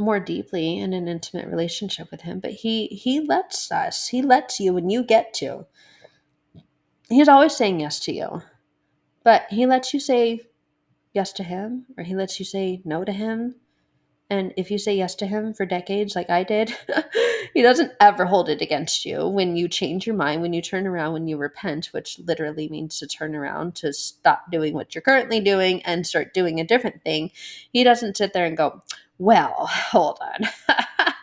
more 0.00 0.18
deeply 0.18 0.78
in 0.78 0.92
an 0.92 1.06
intimate 1.06 1.46
relationship 1.46 2.10
with 2.10 2.22
him. 2.22 2.40
But 2.40 2.52
he 2.52 2.86
he 2.86 3.20
lets 3.20 3.70
us. 3.70 4.08
He 4.08 4.22
lets 4.22 4.58
you 4.58 4.72
when 4.72 4.90
you 4.90 5.04
get 5.04 5.32
to. 5.34 5.66
He's 7.08 7.28
always 7.28 7.54
saying 7.54 7.80
yes 7.80 8.00
to 8.00 8.12
you. 8.12 8.42
But 9.22 9.46
he 9.50 9.66
lets 9.66 9.92
you 9.92 10.00
say 10.00 10.40
yes 11.12 11.32
to 11.34 11.42
him 11.42 11.86
or 11.98 12.04
he 12.04 12.14
lets 12.14 12.38
you 12.38 12.46
say 12.46 12.80
no 12.84 13.04
to 13.04 13.12
him. 13.12 13.56
And 14.30 14.54
if 14.56 14.70
you 14.70 14.78
say 14.78 14.96
yes 14.96 15.14
to 15.16 15.26
him 15.26 15.52
for 15.52 15.66
decades 15.66 16.14
like 16.16 16.30
i 16.30 16.42
did 16.44 16.74
he 17.54 17.62
doesn't 17.62 17.92
ever 18.00 18.26
hold 18.26 18.48
it 18.48 18.62
against 18.62 19.04
you 19.04 19.26
when 19.26 19.56
you 19.56 19.68
change 19.68 20.06
your 20.06 20.16
mind 20.16 20.42
when 20.42 20.52
you 20.52 20.62
turn 20.62 20.86
around 20.86 21.12
when 21.12 21.28
you 21.28 21.36
repent 21.36 21.86
which 21.92 22.18
literally 22.20 22.68
means 22.68 22.98
to 22.98 23.06
turn 23.06 23.34
around 23.34 23.74
to 23.74 23.92
stop 23.92 24.50
doing 24.50 24.74
what 24.74 24.94
you're 24.94 25.02
currently 25.02 25.40
doing 25.40 25.82
and 25.82 26.06
start 26.06 26.34
doing 26.34 26.60
a 26.60 26.64
different 26.64 27.02
thing 27.02 27.30
he 27.72 27.84
doesn't 27.84 28.16
sit 28.16 28.32
there 28.32 28.46
and 28.46 28.56
go 28.56 28.82
well, 29.20 29.66
hold 29.70 30.18
on. 30.22 30.48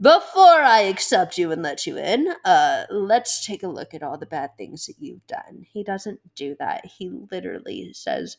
Before 0.00 0.60
I 0.60 0.80
accept 0.80 1.38
you 1.38 1.52
and 1.52 1.62
let 1.62 1.86
you 1.86 1.96
in, 1.96 2.34
uh, 2.44 2.84
let's 2.90 3.46
take 3.46 3.62
a 3.62 3.68
look 3.68 3.94
at 3.94 4.02
all 4.02 4.18
the 4.18 4.26
bad 4.26 4.56
things 4.56 4.86
that 4.86 4.96
you've 4.98 5.26
done. 5.26 5.64
He 5.70 5.84
doesn't 5.84 6.20
do 6.34 6.56
that. 6.58 6.84
He 6.84 7.08
literally 7.30 7.92
says, 7.94 8.36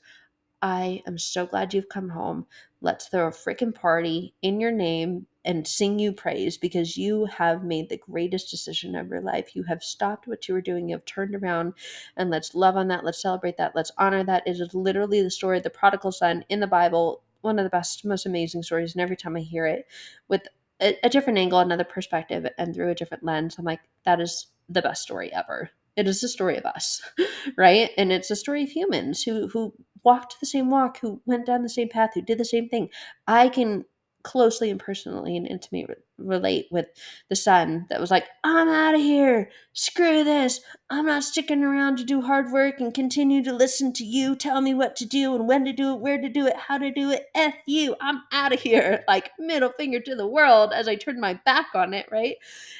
I 0.61 1.01
am 1.07 1.17
so 1.17 1.45
glad 1.45 1.73
you've 1.73 1.89
come 1.89 2.09
home. 2.09 2.45
Let's 2.81 3.07
throw 3.07 3.27
a 3.27 3.31
freaking 3.31 3.73
party 3.73 4.33
in 4.41 4.59
your 4.59 4.71
name 4.71 5.27
and 5.47 5.67
sing 5.67 5.97
you 5.97 6.11
praise 6.11 6.57
because 6.57 6.97
you 6.97 7.25
have 7.25 7.63
made 7.63 7.89
the 7.89 7.97
greatest 7.97 8.51
decision 8.51 8.95
of 8.95 9.07
your 9.07 9.21
life. 9.21 9.55
You 9.55 9.63
have 9.63 9.81
stopped 9.81 10.27
what 10.27 10.47
you 10.47 10.53
were 10.53 10.61
doing, 10.61 10.89
you 10.89 10.95
have 10.95 11.05
turned 11.05 11.33
around, 11.33 11.73
and 12.17 12.29
let's 12.29 12.53
love 12.53 12.75
on 12.75 12.89
that. 12.89 13.05
Let's 13.05 13.21
celebrate 13.21 13.57
that. 13.57 13.75
Let's 13.75 13.91
honor 13.97 14.23
that. 14.25 14.43
It 14.45 14.59
is 14.59 14.75
literally 14.75 15.21
the 15.23 15.31
story 15.31 15.57
of 15.57 15.63
the 15.63 15.69
prodigal 15.71 16.11
son 16.11 16.45
in 16.49 16.59
the 16.59 16.67
Bible 16.67 17.23
one 17.41 17.59
of 17.59 17.63
the 17.63 17.69
best, 17.69 18.03
most 18.03 18.25
amazing 18.25 18.63
stories. 18.63 18.93
And 18.93 19.01
every 19.01 19.15
time 19.15 19.37
I 19.37 19.39
hear 19.39 19.65
it 19.65 19.87
with 20.27 20.41
a, 20.81 20.97
a 21.03 21.09
different 21.09 21.39
angle, 21.39 21.59
another 21.59 21.83
perspective, 21.83 22.45
and 22.57 22.75
through 22.75 22.89
a 22.89 22.95
different 22.95 23.23
lens, 23.23 23.55
I'm 23.57 23.65
like, 23.65 23.81
that 24.05 24.19
is 24.19 24.47
the 24.67 24.81
best 24.81 25.01
story 25.03 25.31
ever. 25.33 25.69
It 25.95 26.07
is 26.07 26.21
the 26.21 26.27
story 26.27 26.57
of 26.57 26.65
us, 26.65 27.01
right? 27.57 27.91
And 27.97 28.11
it's 28.11 28.29
a 28.29 28.35
story 28.35 28.63
of 28.63 28.69
humans 28.69 29.23
who 29.23 29.47
who 29.47 29.73
walked 30.03 30.39
the 30.39 30.45
same 30.45 30.69
walk, 30.69 30.99
who 30.99 31.21
went 31.25 31.45
down 31.45 31.63
the 31.63 31.69
same 31.69 31.89
path, 31.89 32.11
who 32.13 32.21
did 32.21 32.37
the 32.37 32.45
same 32.45 32.69
thing. 32.69 32.89
I 33.27 33.49
can 33.49 33.85
closely 34.27 34.69
and 34.69 34.77
personally 34.77 35.37
and 35.37 35.47
intimately 35.47 35.95
relate 36.17 36.67
with 36.69 36.87
the 37.29 37.35
son 37.35 37.85
that 37.89 38.01
was 38.01 38.11
like, 38.11 38.25
I'm 38.43 38.67
out 38.67 38.93
of 38.93 38.99
here. 38.99 39.49
Screw 39.71 40.25
this. 40.25 40.59
I'm 40.89 41.05
not 41.05 41.23
sticking 41.23 41.63
around 41.63 41.97
to 41.97 42.03
do 42.03 42.19
hard 42.21 42.51
work 42.51 42.81
and 42.81 42.93
continue 42.93 43.41
to 43.45 43.53
listen 43.53 43.93
to 43.93 44.03
you 44.03 44.35
tell 44.35 44.59
me 44.59 44.73
what 44.73 44.97
to 44.97 45.05
do 45.05 45.33
and 45.33 45.47
when 45.47 45.63
to 45.63 45.71
do 45.71 45.93
it, 45.93 46.01
where 46.01 46.19
to 46.19 46.27
do 46.27 46.45
it, 46.45 46.57
how 46.57 46.77
to 46.77 46.91
do 46.91 47.09
it. 47.09 47.27
F 47.33 47.53
you. 47.65 47.95
I'm 48.01 48.23
out 48.33 48.53
of 48.53 48.61
here. 48.61 49.03
Like, 49.07 49.31
middle 49.39 49.71
finger 49.71 50.01
to 50.01 50.15
the 50.15 50.27
world 50.27 50.73
as 50.73 50.87
I 50.89 50.95
turned 50.95 51.21
my 51.21 51.35
back 51.45 51.67
on 51.73 51.93
it, 51.93 52.07
right? 52.11 52.35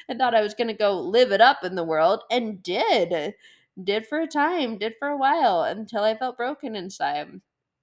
And 0.08 0.18
thought 0.18 0.34
I 0.34 0.42
was 0.42 0.52
going 0.52 0.68
to 0.68 0.74
go 0.74 1.00
live 1.00 1.32
it 1.32 1.40
up 1.40 1.64
in 1.64 1.74
the 1.74 1.84
world 1.84 2.22
and 2.30 2.62
did. 2.62 3.34
Did 3.82 4.06
for 4.06 4.20
a 4.20 4.26
time, 4.26 4.76
did 4.76 4.94
for 4.98 5.08
a 5.08 5.16
while 5.16 5.62
until 5.62 6.02
I 6.04 6.16
felt 6.16 6.36
broken 6.36 6.76
inside 6.76 7.40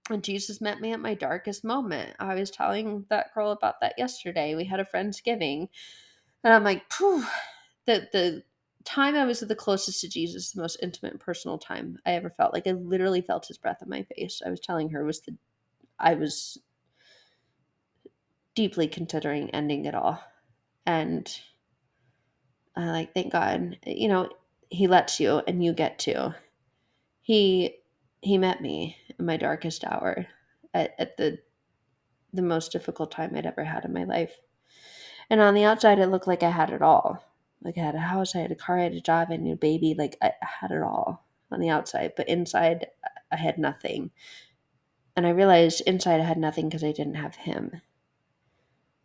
and 0.10 0.24
Jesus 0.24 0.62
met 0.62 0.82
me 0.82 0.94
at 0.94 1.00
my 1.00 1.16
darkest 1.16 1.64
moment. 1.64 2.16
I 2.20 2.36
was 2.36 2.52
telling 2.52 3.06
that 3.10 3.34
girl 3.34 3.52
about 3.52 3.82
that 3.82 3.96
yesterday. 3.98 4.56
We 4.56 4.66
had 4.66 4.80
a 4.80 4.86
Friendsgiving. 4.86 5.70
And 6.44 6.54
I'm 6.54 6.64
like, 6.64 6.92
Phew. 6.94 7.26
the 7.86 8.08
the 8.14 8.44
time 8.86 9.16
I 9.16 9.26
was 9.26 9.40
the 9.40 9.56
closest 9.56 10.02
to 10.02 10.10
Jesus, 10.10 10.52
the 10.52 10.62
most 10.62 10.78
intimate 10.82 11.20
personal 11.20 11.58
time 11.58 11.98
I 12.06 12.12
ever 12.14 12.30
felt. 12.30 12.54
Like 12.54 12.68
I 12.68 12.72
literally 12.72 13.22
felt 13.22 13.48
his 13.48 13.58
breath 13.58 13.80
on 13.82 13.90
my 13.90 14.04
face. 14.16 14.42
I 14.46 14.50
was 14.50 14.60
telling 14.60 14.90
her 14.92 15.04
was 15.04 15.22
the 15.22 15.38
I 16.00 16.16
was 16.16 16.60
deeply 18.56 18.88
considering 18.88 19.50
ending 19.52 19.86
it 19.86 19.96
all. 19.96 20.24
And 20.86 21.30
I 22.76 22.86
like, 22.92 23.14
thank 23.14 23.32
God, 23.34 23.78
you 23.86 24.08
know, 24.08 24.30
he 24.70 24.88
lets 24.88 25.20
you 25.20 25.42
and 25.48 25.64
you 25.64 25.74
get 25.74 26.00
to. 26.00 26.36
He 27.22 27.76
he 28.26 28.40
met 28.40 28.60
me 28.60 28.98
in 29.20 29.26
my 29.26 29.38
darkest 29.38 29.84
hour 29.86 30.26
at, 30.74 30.96
at 30.98 31.18
the 31.18 31.40
the 32.34 32.42
most 32.42 32.72
difficult 32.72 33.12
time 33.12 33.34
I'd 33.34 33.46
ever 33.46 33.64
had 33.64 33.86
in 33.86 33.94
my 33.94 34.04
life. 34.04 34.42
And 35.30 35.40
on 35.40 35.54
the 35.54 35.64
outside 35.64 36.00
it 36.00 36.08
looked 36.08 36.28
like 36.28 36.44
I 36.44 36.50
had 36.50 36.70
it 36.72 36.82
all. 36.82 37.24
Like 37.62 37.78
I 37.78 37.82
had 37.82 37.96
a 37.96 38.00
house, 38.00 38.36
I 38.36 38.40
had 38.40 38.52
a 38.52 38.56
car, 38.56 38.80
I 38.80 38.84
had 38.84 38.94
a 38.94 39.00
job, 39.00 39.30
I 39.30 39.34
had 39.34 39.48
a 39.48 39.56
baby, 39.56 39.96
like 39.98 40.18
I 40.22 40.34
had 40.42 40.72
it 40.72 40.82
all 40.82 41.26
on 41.52 41.60
the 41.60 41.70
outside. 41.70 42.14
But 42.18 42.28
inside 42.28 42.88
I 43.32 43.38
had 43.38 43.58
nothing. 43.58 44.12
And 45.16 45.26
I 45.26 45.30
realized 45.30 45.82
inside 45.86 46.20
I 46.20 46.26
had 46.26 46.38
nothing 46.38 46.68
because 46.68 46.84
I 46.84 46.92
didn't 46.92 47.16
have 47.16 47.36
him. 47.36 47.82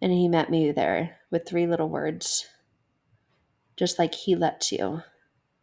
And 0.02 0.12
he 0.12 0.28
met 0.28 0.50
me 0.50 0.72
there 0.72 1.18
with 1.30 1.46
three 1.46 1.66
little 1.66 1.88
words. 1.88 2.48
Just 3.76 3.98
like 3.98 4.14
he 4.14 4.34
lets 4.34 4.72
you. 4.72 5.02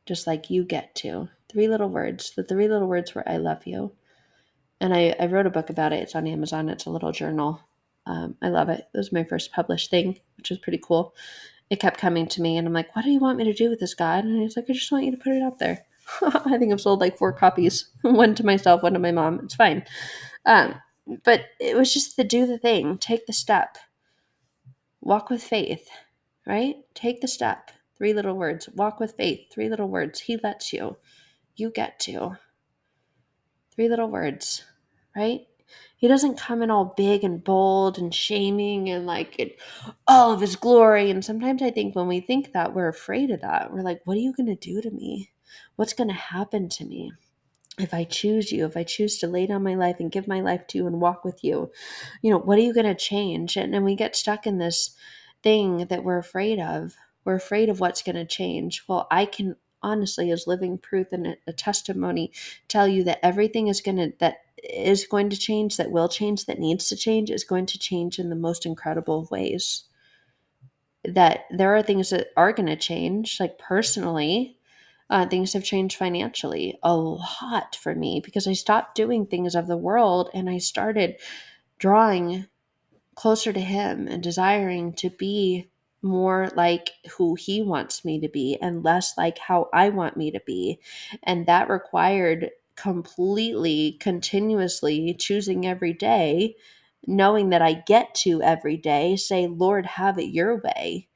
Just 0.05 0.25
like 0.25 0.49
you 0.49 0.63
get 0.63 0.95
to. 0.95 1.29
Three 1.51 1.67
little 1.67 1.89
words. 1.89 2.33
The 2.35 2.43
three 2.43 2.67
little 2.67 2.87
words 2.87 3.15
were 3.15 3.27
I 3.27 3.37
love 3.37 3.67
you 3.67 3.93
and 4.79 4.93
I, 4.93 5.15
I 5.19 5.25
wrote 5.27 5.45
a 5.47 5.51
book 5.51 5.69
about 5.69 5.93
it. 5.93 6.01
It's 6.01 6.15
on 6.15 6.27
Amazon. 6.27 6.69
It's 6.69 6.85
a 6.85 6.89
little 6.89 7.11
journal. 7.11 7.61
Um, 8.05 8.35
I 8.41 8.49
love 8.49 8.69
it. 8.69 8.87
It 8.93 8.97
was 8.97 9.11
my 9.11 9.23
first 9.23 9.51
published 9.51 9.89
thing, 9.89 10.19
which 10.37 10.49
was 10.49 10.59
pretty 10.59 10.79
cool. 10.81 11.13
It 11.69 11.79
kept 11.79 11.99
coming 11.99 12.27
to 12.27 12.41
me, 12.41 12.57
and 12.57 12.65
I'm 12.67 12.73
like, 12.73 12.95
"What 12.95 13.03
do 13.03 13.11
you 13.11 13.19
want 13.19 13.37
me 13.37 13.43
to 13.45 13.53
do 13.53 13.69
with 13.69 13.79
this, 13.79 13.93
God?" 13.93 14.23
And 14.23 14.41
he's 14.41 14.55
like, 14.55 14.67
"I 14.69 14.73
just 14.73 14.91
want 14.91 15.05
you 15.05 15.11
to 15.11 15.17
put 15.17 15.33
it 15.33 15.41
out 15.41 15.59
there." 15.59 15.85
I 16.21 16.57
think 16.57 16.71
I've 16.71 16.79
sold 16.81 17.01
like 17.01 17.17
four 17.17 17.33
copies, 17.33 17.89
one 18.01 18.35
to 18.35 18.45
myself, 18.45 18.83
one 18.83 18.93
to 18.93 18.99
my 18.99 19.11
mom. 19.11 19.41
It's 19.43 19.55
fine. 19.55 19.83
Um, 20.45 20.75
but 21.25 21.45
it 21.59 21.75
was 21.75 21.93
just 21.93 22.17
the 22.17 22.23
do 22.23 22.45
the 22.45 22.57
thing, 22.57 22.97
take 22.97 23.25
the 23.27 23.33
step, 23.33 23.77
walk 25.01 25.29
with 25.29 25.43
faith, 25.43 25.89
right? 26.45 26.77
Take 26.93 27.21
the 27.21 27.27
step. 27.27 27.71
Three 27.97 28.13
little 28.13 28.35
words. 28.35 28.69
Walk 28.69 28.99
with 28.99 29.15
faith. 29.17 29.47
Three 29.51 29.69
little 29.69 29.89
words. 29.89 30.21
He 30.21 30.37
lets 30.37 30.73
you. 30.73 30.97
You 31.57 31.71
get 31.71 31.99
to. 32.01 32.37
Three 33.75 33.89
little 33.89 34.09
words, 34.09 34.63
right? 35.15 35.41
He 35.97 36.07
doesn't 36.07 36.37
come 36.37 36.61
in 36.61 36.71
all 36.71 36.93
big 36.95 37.23
and 37.23 37.43
bold 37.43 37.97
and 37.97 38.13
shaming 38.13 38.89
and 38.89 39.05
like 39.05 39.35
in 39.37 39.51
all 40.07 40.31
of 40.31 40.39
his 40.39 40.55
glory. 40.55 41.09
And 41.09 41.25
sometimes 41.25 41.61
I 41.61 41.71
think 41.71 41.95
when 41.95 42.07
we 42.07 42.21
think 42.21 42.53
that, 42.53 42.73
we're 42.73 42.87
afraid 42.87 43.31
of 43.31 43.41
that. 43.41 43.73
We're 43.73 43.81
like, 43.81 44.01
what 44.05 44.15
are 44.15 44.21
you 44.21 44.33
going 44.33 44.47
to 44.47 44.55
do 44.55 44.81
to 44.81 44.91
me? 44.91 45.31
What's 45.75 45.93
going 45.93 46.07
to 46.07 46.13
happen 46.13 46.69
to 46.69 46.85
me? 46.85 47.11
if 47.79 47.93
I 47.93 48.03
choose 48.03 48.51
you, 48.51 48.65
if 48.65 48.75
I 48.75 48.83
choose 48.83 49.19
to 49.19 49.27
lay 49.27 49.45
down 49.45 49.63
my 49.63 49.75
life 49.75 49.97
and 49.99 50.11
give 50.11 50.27
my 50.27 50.41
life 50.41 50.65
to 50.67 50.79
you 50.79 50.87
and 50.87 50.99
walk 50.99 51.23
with 51.23 51.43
you, 51.43 51.71
you 52.21 52.31
know, 52.31 52.39
what 52.39 52.57
are 52.57 52.63
you 52.63 52.73
going 52.73 52.87
to 52.87 52.95
change? 52.95 53.55
And 53.55 53.73
then 53.73 53.83
we 53.83 53.95
get 53.95 54.15
stuck 54.15 54.47
in 54.47 54.57
this 54.57 54.95
thing 55.43 55.85
that 55.89 56.03
we're 56.03 56.17
afraid 56.17 56.59
of. 56.59 56.95
We're 57.23 57.35
afraid 57.35 57.69
of 57.69 57.79
what's 57.79 58.01
going 58.01 58.15
to 58.15 58.25
change. 58.25 58.83
Well, 58.87 59.07
I 59.11 59.25
can 59.25 59.57
honestly, 59.81 60.31
as 60.31 60.47
living 60.47 60.77
proof 60.77 61.11
and 61.11 61.27
a, 61.27 61.35
a 61.47 61.53
testimony, 61.53 62.31
tell 62.67 62.87
you 62.87 63.03
that 63.03 63.23
everything 63.23 63.67
is 63.67 63.81
going 63.81 63.97
to, 63.97 64.13
that 64.19 64.37
is 64.63 65.05
going 65.05 65.29
to 65.29 65.37
change, 65.37 65.77
that 65.77 65.91
will 65.91 66.09
change, 66.09 66.45
that 66.45 66.59
needs 66.59 66.89
to 66.89 66.95
change, 66.95 67.29
is 67.29 67.43
going 67.43 67.65
to 67.67 67.79
change 67.79 68.19
in 68.19 68.29
the 68.29 68.35
most 68.35 68.65
incredible 68.65 69.27
ways. 69.31 69.83
That 71.03 71.45
there 71.51 71.75
are 71.75 71.83
things 71.83 72.09
that 72.09 72.27
are 72.35 72.51
going 72.51 72.67
to 72.67 72.75
change, 72.75 73.39
like 73.39 73.57
personally, 73.59 74.57
uh, 75.09 75.25
things 75.25 75.53
have 75.53 75.63
changed 75.63 75.95
financially 75.95 76.77
a 76.83 76.95
lot 76.95 77.77
for 77.79 77.95
me 77.95 78.21
because 78.23 78.47
I 78.47 78.53
stopped 78.53 78.95
doing 78.95 79.25
things 79.25 79.55
of 79.55 79.67
the 79.67 79.77
world 79.77 80.29
and 80.33 80.49
I 80.49 80.57
started 80.57 81.15
drawing 81.79 82.47
closer 83.15 83.53
to 83.53 83.59
Him 83.59 84.07
and 84.07 84.21
desiring 84.21 84.93
to 84.93 85.09
be 85.09 85.69
more 86.01 86.49
like 86.55 86.91
who 87.17 87.35
He 87.35 87.61
wants 87.61 88.05
me 88.05 88.19
to 88.19 88.29
be 88.29 88.57
and 88.61 88.83
less 88.83 89.17
like 89.17 89.37
how 89.39 89.69
I 89.73 89.89
want 89.89 90.17
me 90.17 90.31
to 90.31 90.41
be. 90.45 90.79
And 91.23 91.45
that 91.47 91.69
required 91.69 92.51
completely, 92.75 93.97
continuously 93.99 95.13
choosing 95.15 95.65
every 95.65 95.93
day, 95.93 96.55
knowing 97.07 97.49
that 97.49 97.61
I 97.61 97.73
get 97.73 98.15
to 98.15 98.41
every 98.41 98.77
day 98.77 99.15
say, 99.15 99.47
Lord, 99.47 99.85
have 99.85 100.17
it 100.19 100.29
your 100.33 100.61
way 100.61 101.07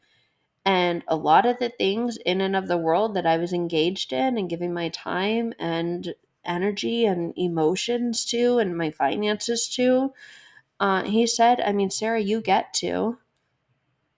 and 0.65 1.03
a 1.07 1.15
lot 1.15 1.45
of 1.45 1.57
the 1.59 1.69
things 1.69 2.17
in 2.25 2.41
and 2.41 2.55
of 2.55 2.67
the 2.67 2.77
world 2.77 3.15
that 3.15 3.25
I 3.25 3.37
was 3.37 3.53
engaged 3.53 4.13
in 4.13 4.37
and 4.37 4.49
giving 4.49 4.73
my 4.73 4.89
time 4.89 5.53
and 5.59 6.13
energy 6.45 7.05
and 7.05 7.33
emotions 7.35 8.25
to 8.25 8.59
and 8.59 8.77
my 8.77 8.91
finances 8.91 9.67
to, 9.75 10.13
uh, 10.79 11.03
he 11.05 11.27
said, 11.27 11.61
I 11.61 11.73
mean, 11.73 11.91
Sarah, 11.91 12.21
you 12.21 12.41
get 12.41 12.73
to. 12.75 13.19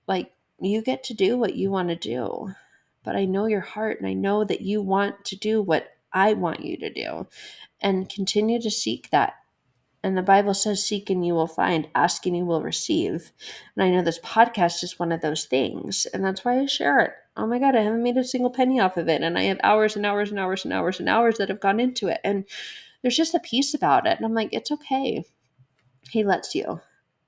Like, 0.07 0.32
you 0.65 0.81
get 0.81 1.03
to 1.05 1.13
do 1.13 1.37
what 1.37 1.55
you 1.55 1.71
want 1.71 1.89
to 1.89 1.95
do. 1.95 2.53
But 3.03 3.15
I 3.15 3.25
know 3.25 3.45
your 3.47 3.61
heart 3.61 3.99
and 3.99 4.07
I 4.07 4.13
know 4.13 4.43
that 4.43 4.61
you 4.61 4.81
want 4.81 5.25
to 5.25 5.35
do 5.35 5.61
what 5.61 5.89
I 6.11 6.33
want 6.33 6.63
you 6.63 6.77
to 6.77 6.93
do 6.93 7.27
and 7.81 8.09
continue 8.09 8.61
to 8.61 8.71
seek 8.71 9.09
that 9.09 9.33
and 10.03 10.17
the 10.17 10.21
Bible 10.21 10.53
says, 10.53 10.85
Seek 10.85 11.09
and 11.09 11.25
you 11.25 11.33
will 11.33 11.47
find, 11.47 11.87
ask 11.95 12.25
and 12.25 12.35
you 12.35 12.45
will 12.45 12.61
receive. 12.61 13.31
And 13.75 13.83
I 13.83 13.89
know 13.89 14.01
this 14.01 14.19
podcast 14.19 14.83
is 14.83 14.99
one 14.99 15.13
of 15.13 15.21
those 15.21 15.45
things. 15.45 16.05
And 16.13 16.25
that's 16.25 16.43
why 16.43 16.59
I 16.59 16.65
share 16.65 16.99
it. 16.99 17.11
Oh 17.37 17.47
my 17.47 17.57
God, 17.57 17.75
I 17.75 17.81
haven't 17.81 18.03
made 18.03 18.17
a 18.17 18.23
single 18.23 18.51
penny 18.51 18.81
off 18.81 18.97
of 18.97 19.07
it. 19.07 19.21
And 19.21 19.37
I 19.37 19.43
have 19.43 19.59
hours 19.63 19.95
and 19.95 20.05
hours 20.05 20.29
and 20.29 20.37
hours 20.37 20.65
and 20.65 20.73
hours 20.73 20.99
and 20.99 21.07
hours 21.07 21.37
that 21.37 21.47
have 21.47 21.61
gone 21.61 21.79
into 21.79 22.09
it. 22.09 22.19
And 22.23 22.43
there's 23.01 23.15
just 23.15 23.33
a 23.33 23.39
piece 23.39 23.73
about 23.73 24.05
it. 24.05 24.17
And 24.17 24.25
I'm 24.25 24.33
like, 24.33 24.49
it's 24.51 24.71
okay. 24.71 25.23
He 26.09 26.25
lets 26.25 26.53
you. 26.53 26.81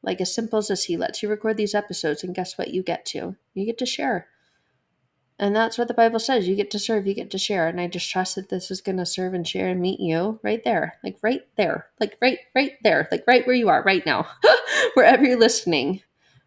Like 0.05 0.21
as 0.21 0.33
simple 0.33 0.59
as 0.59 0.67
this, 0.67 0.85
he 0.85 0.95
lets 0.95 1.23
you 1.23 1.29
record 1.29 1.57
these 1.57 1.75
episodes. 1.75 2.23
And 2.23 2.35
guess 2.35 2.57
what? 2.57 2.69
You 2.69 2.83
get 2.83 3.05
to. 3.07 3.35
You 3.55 3.65
get 3.65 3.79
to 3.79 3.85
share. 3.85 4.27
And 5.37 5.53
that's 5.53 5.77
what 5.77 5.89
the 5.89 5.93
Bible 5.93 6.19
says. 6.19 6.47
You 6.47 6.55
get 6.55 6.71
to 6.71 6.79
serve, 6.79 7.05
you 7.07 7.13
get 7.13 7.29
to 7.31 7.37
share. 7.37 7.67
And 7.67 7.81
I 7.81 7.87
just 7.87 8.09
trust 8.09 8.35
that 8.35 8.49
this 8.49 8.71
is 8.71 8.79
going 8.79 8.97
to 8.97 9.05
serve 9.05 9.33
and 9.33 9.45
share 9.45 9.67
and 9.67 9.81
meet 9.81 9.99
you 9.99 10.39
right 10.43 10.63
there, 10.63 10.97
like 11.03 11.17
right 11.21 11.41
there, 11.57 11.87
like 11.99 12.17
right, 12.21 12.37
right 12.55 12.73
there, 12.83 13.09
like 13.11 13.25
right 13.27 13.45
where 13.45 13.55
you 13.55 13.67
are 13.67 13.83
right 13.83 14.05
now, 14.05 14.27
wherever 14.93 15.25
you're 15.25 15.39
listening, 15.39 16.01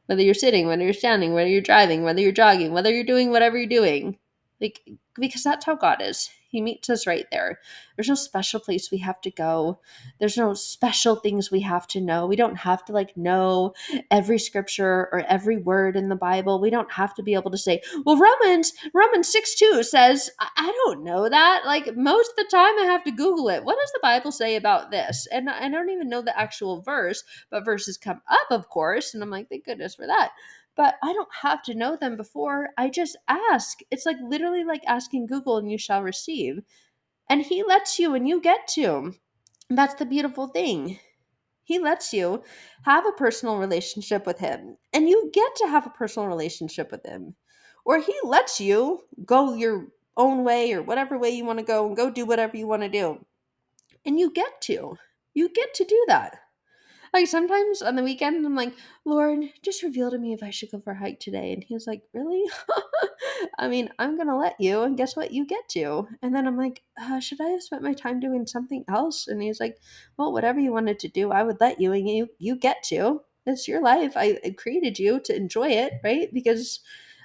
whether 0.06 0.22
you're 0.22 0.32
sitting, 0.32 0.66
whether 0.66 0.84
you're 0.84 0.94
standing, 0.94 1.34
whether 1.34 1.50
you're 1.50 1.60
driving, 1.60 2.02
whether 2.02 2.20
you're 2.20 2.32
jogging, 2.32 2.72
whether 2.72 2.90
you're 2.90 3.04
doing 3.04 3.30
whatever 3.30 3.58
you're 3.58 3.66
doing. 3.66 4.16
Like, 4.58 4.80
because 5.16 5.42
that's 5.42 5.66
how 5.66 5.74
God 5.74 6.00
is. 6.00 6.30
He 6.48 6.62
meets 6.62 6.88
us 6.88 7.06
right 7.06 7.26
there. 7.30 7.60
There's 7.96 8.08
no 8.08 8.14
special 8.14 8.58
place 8.58 8.90
we 8.90 8.98
have 8.98 9.20
to 9.20 9.30
go. 9.30 9.80
There's 10.18 10.36
no 10.36 10.54
special 10.54 11.16
things 11.16 11.50
we 11.50 11.60
have 11.60 11.86
to 11.88 12.00
know. 12.00 12.26
We 12.26 12.36
don't 12.36 12.56
have 12.56 12.84
to 12.86 12.92
like 12.92 13.16
know 13.16 13.74
every 14.10 14.38
scripture 14.38 15.08
or 15.12 15.24
every 15.28 15.58
word 15.58 15.94
in 15.94 16.08
the 16.08 16.16
Bible. 16.16 16.60
We 16.60 16.70
don't 16.70 16.92
have 16.92 17.14
to 17.16 17.22
be 17.22 17.34
able 17.34 17.50
to 17.50 17.58
say, 17.58 17.82
well, 18.04 18.16
Romans, 18.16 18.72
Romans 18.94 19.28
6 19.28 19.54
2 19.56 19.82
says, 19.82 20.30
I, 20.40 20.48
I 20.56 20.72
don't 20.84 21.04
know 21.04 21.28
that. 21.28 21.62
Like 21.66 21.94
most 21.96 22.30
of 22.30 22.36
the 22.36 22.48
time 22.50 22.78
I 22.78 22.84
have 22.86 23.04
to 23.04 23.10
Google 23.10 23.48
it. 23.50 23.64
What 23.64 23.78
does 23.78 23.92
the 23.92 24.00
Bible 24.02 24.32
say 24.32 24.56
about 24.56 24.90
this? 24.90 25.28
And 25.30 25.50
I 25.50 25.68
don't 25.68 25.90
even 25.90 26.08
know 26.08 26.22
the 26.22 26.38
actual 26.38 26.80
verse, 26.80 27.22
but 27.50 27.64
verses 27.64 27.98
come 27.98 28.22
up, 28.30 28.50
of 28.50 28.68
course. 28.68 29.12
And 29.12 29.22
I'm 29.22 29.30
like, 29.30 29.48
thank 29.48 29.66
goodness 29.66 29.94
for 29.94 30.06
that 30.06 30.30
but 30.78 30.94
I 31.02 31.12
don't 31.12 31.28
have 31.42 31.60
to 31.64 31.74
know 31.74 31.96
them 31.96 32.16
before. 32.16 32.68
I 32.78 32.88
just 32.88 33.18
ask. 33.26 33.80
It's 33.90 34.06
like 34.06 34.16
literally 34.22 34.62
like 34.62 34.82
asking 34.86 35.26
Google 35.26 35.58
and 35.58 35.68
you 35.68 35.76
shall 35.76 36.04
receive. 36.04 36.60
And 37.28 37.42
he 37.42 37.64
lets 37.64 37.98
you 37.98 38.14
and 38.14 38.28
you 38.28 38.40
get 38.40 38.68
to. 38.68 39.14
That's 39.68 39.94
the 39.94 40.06
beautiful 40.06 40.46
thing. 40.46 41.00
He 41.64 41.80
lets 41.80 42.12
you 42.12 42.44
have 42.84 43.04
a 43.06 43.12
personal 43.12 43.58
relationship 43.58 44.24
with 44.24 44.38
him 44.38 44.76
and 44.92 45.08
you 45.08 45.30
get 45.34 45.56
to 45.56 45.66
have 45.66 45.84
a 45.84 45.90
personal 45.90 46.28
relationship 46.28 46.92
with 46.92 47.04
him. 47.04 47.34
Or 47.84 47.98
he 47.98 48.14
lets 48.22 48.60
you 48.60 49.00
go 49.26 49.54
your 49.54 49.88
own 50.16 50.44
way 50.44 50.72
or 50.72 50.82
whatever 50.82 51.18
way 51.18 51.30
you 51.30 51.44
want 51.44 51.58
to 51.58 51.64
go 51.64 51.88
and 51.88 51.96
go 51.96 52.08
do 52.08 52.24
whatever 52.24 52.56
you 52.56 52.68
want 52.68 52.82
to 52.82 52.88
do. 52.88 53.26
And 54.06 54.16
you 54.16 54.30
get 54.30 54.60
to. 54.62 54.96
You 55.34 55.48
get 55.48 55.74
to 55.74 55.84
do 55.84 56.04
that. 56.06 56.36
Like 57.12 57.26
sometimes 57.26 57.82
on 57.82 57.96
the 57.96 58.02
weekend, 58.02 58.44
I'm 58.44 58.54
like, 58.54 58.74
Lord, 59.04 59.44
just 59.62 59.82
reveal 59.82 60.10
to 60.10 60.18
me 60.18 60.32
if 60.32 60.42
I 60.42 60.50
should 60.50 60.70
go 60.70 60.80
for 60.80 60.92
a 60.92 60.98
hike 60.98 61.20
today. 61.20 61.52
And 61.52 61.64
he's 61.64 61.86
like, 61.86 62.02
Really? 62.12 62.44
I 63.58 63.68
mean, 63.68 63.90
I'm 63.98 64.16
going 64.16 64.28
to 64.28 64.36
let 64.36 64.60
you. 64.60 64.82
And 64.82 64.96
guess 64.96 65.16
what? 65.16 65.32
You 65.32 65.46
get 65.46 65.68
to. 65.70 66.08
And 66.22 66.34
then 66.34 66.46
I'm 66.46 66.56
like, 66.56 66.82
uh, 67.00 67.20
Should 67.20 67.40
I 67.40 67.48
have 67.48 67.62
spent 67.62 67.82
my 67.82 67.92
time 67.94 68.20
doing 68.20 68.46
something 68.46 68.84
else? 68.88 69.26
And 69.26 69.42
he's 69.42 69.60
like, 69.60 69.78
Well, 70.16 70.32
whatever 70.32 70.60
you 70.60 70.72
wanted 70.72 70.98
to 71.00 71.08
do, 71.08 71.30
I 71.30 71.42
would 71.42 71.60
let 71.60 71.80
you. 71.80 71.92
And 71.92 72.08
you, 72.08 72.28
you 72.38 72.56
get 72.56 72.82
to. 72.84 73.22
It's 73.46 73.66
your 73.66 73.80
life. 73.80 74.12
I 74.14 74.38
created 74.58 74.98
you 74.98 75.20
to 75.20 75.34
enjoy 75.34 75.68
it, 75.68 75.94
right? 76.04 76.32
Because 76.32 76.80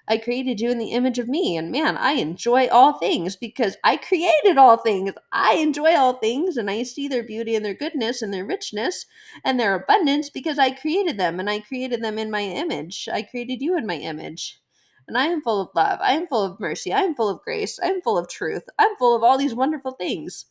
I 0.07 0.17
created 0.17 0.59
you 0.59 0.69
in 0.69 0.79
the 0.79 0.91
image 0.91 1.17
of 1.19 1.29
me. 1.29 1.55
And 1.55 1.71
man, 1.71 1.97
I 1.97 2.13
enjoy 2.13 2.67
all 2.67 2.93
things 2.93 3.35
because 3.35 3.77
I 3.83 3.97
created 3.97 4.57
all 4.57 4.77
things. 4.77 5.13
I 5.31 5.55
enjoy 5.55 5.95
all 5.95 6.13
things 6.13 6.57
and 6.57 6.69
I 6.69 6.83
see 6.83 7.07
their 7.07 7.23
beauty 7.23 7.55
and 7.55 7.63
their 7.63 7.73
goodness 7.73 8.21
and 8.21 8.33
their 8.33 8.45
richness 8.45 9.05
and 9.43 9.59
their 9.59 9.75
abundance 9.75 10.29
because 10.29 10.59
I 10.59 10.71
created 10.71 11.17
them 11.17 11.39
and 11.39 11.49
I 11.49 11.61
created 11.61 12.03
them 12.03 12.17
in 12.17 12.29
my 12.29 12.41
image. 12.41 13.07
I 13.11 13.21
created 13.21 13.61
you 13.61 13.77
in 13.77 13.85
my 13.87 13.95
image. 13.95 14.59
And 15.07 15.17
I 15.17 15.25
am 15.25 15.41
full 15.41 15.61
of 15.61 15.69
love. 15.75 15.99
I 16.01 16.13
am 16.13 16.27
full 16.27 16.43
of 16.43 16.59
mercy. 16.59 16.93
I 16.93 17.01
am 17.01 17.15
full 17.15 17.29
of 17.29 17.41
grace. 17.41 17.79
I 17.81 17.87
am 17.87 18.01
full 18.01 18.17
of 18.17 18.29
truth. 18.29 18.63
I'm 18.79 18.95
full 18.97 19.15
of 19.15 19.23
all 19.23 19.37
these 19.37 19.55
wonderful 19.55 19.91
things 19.91 20.45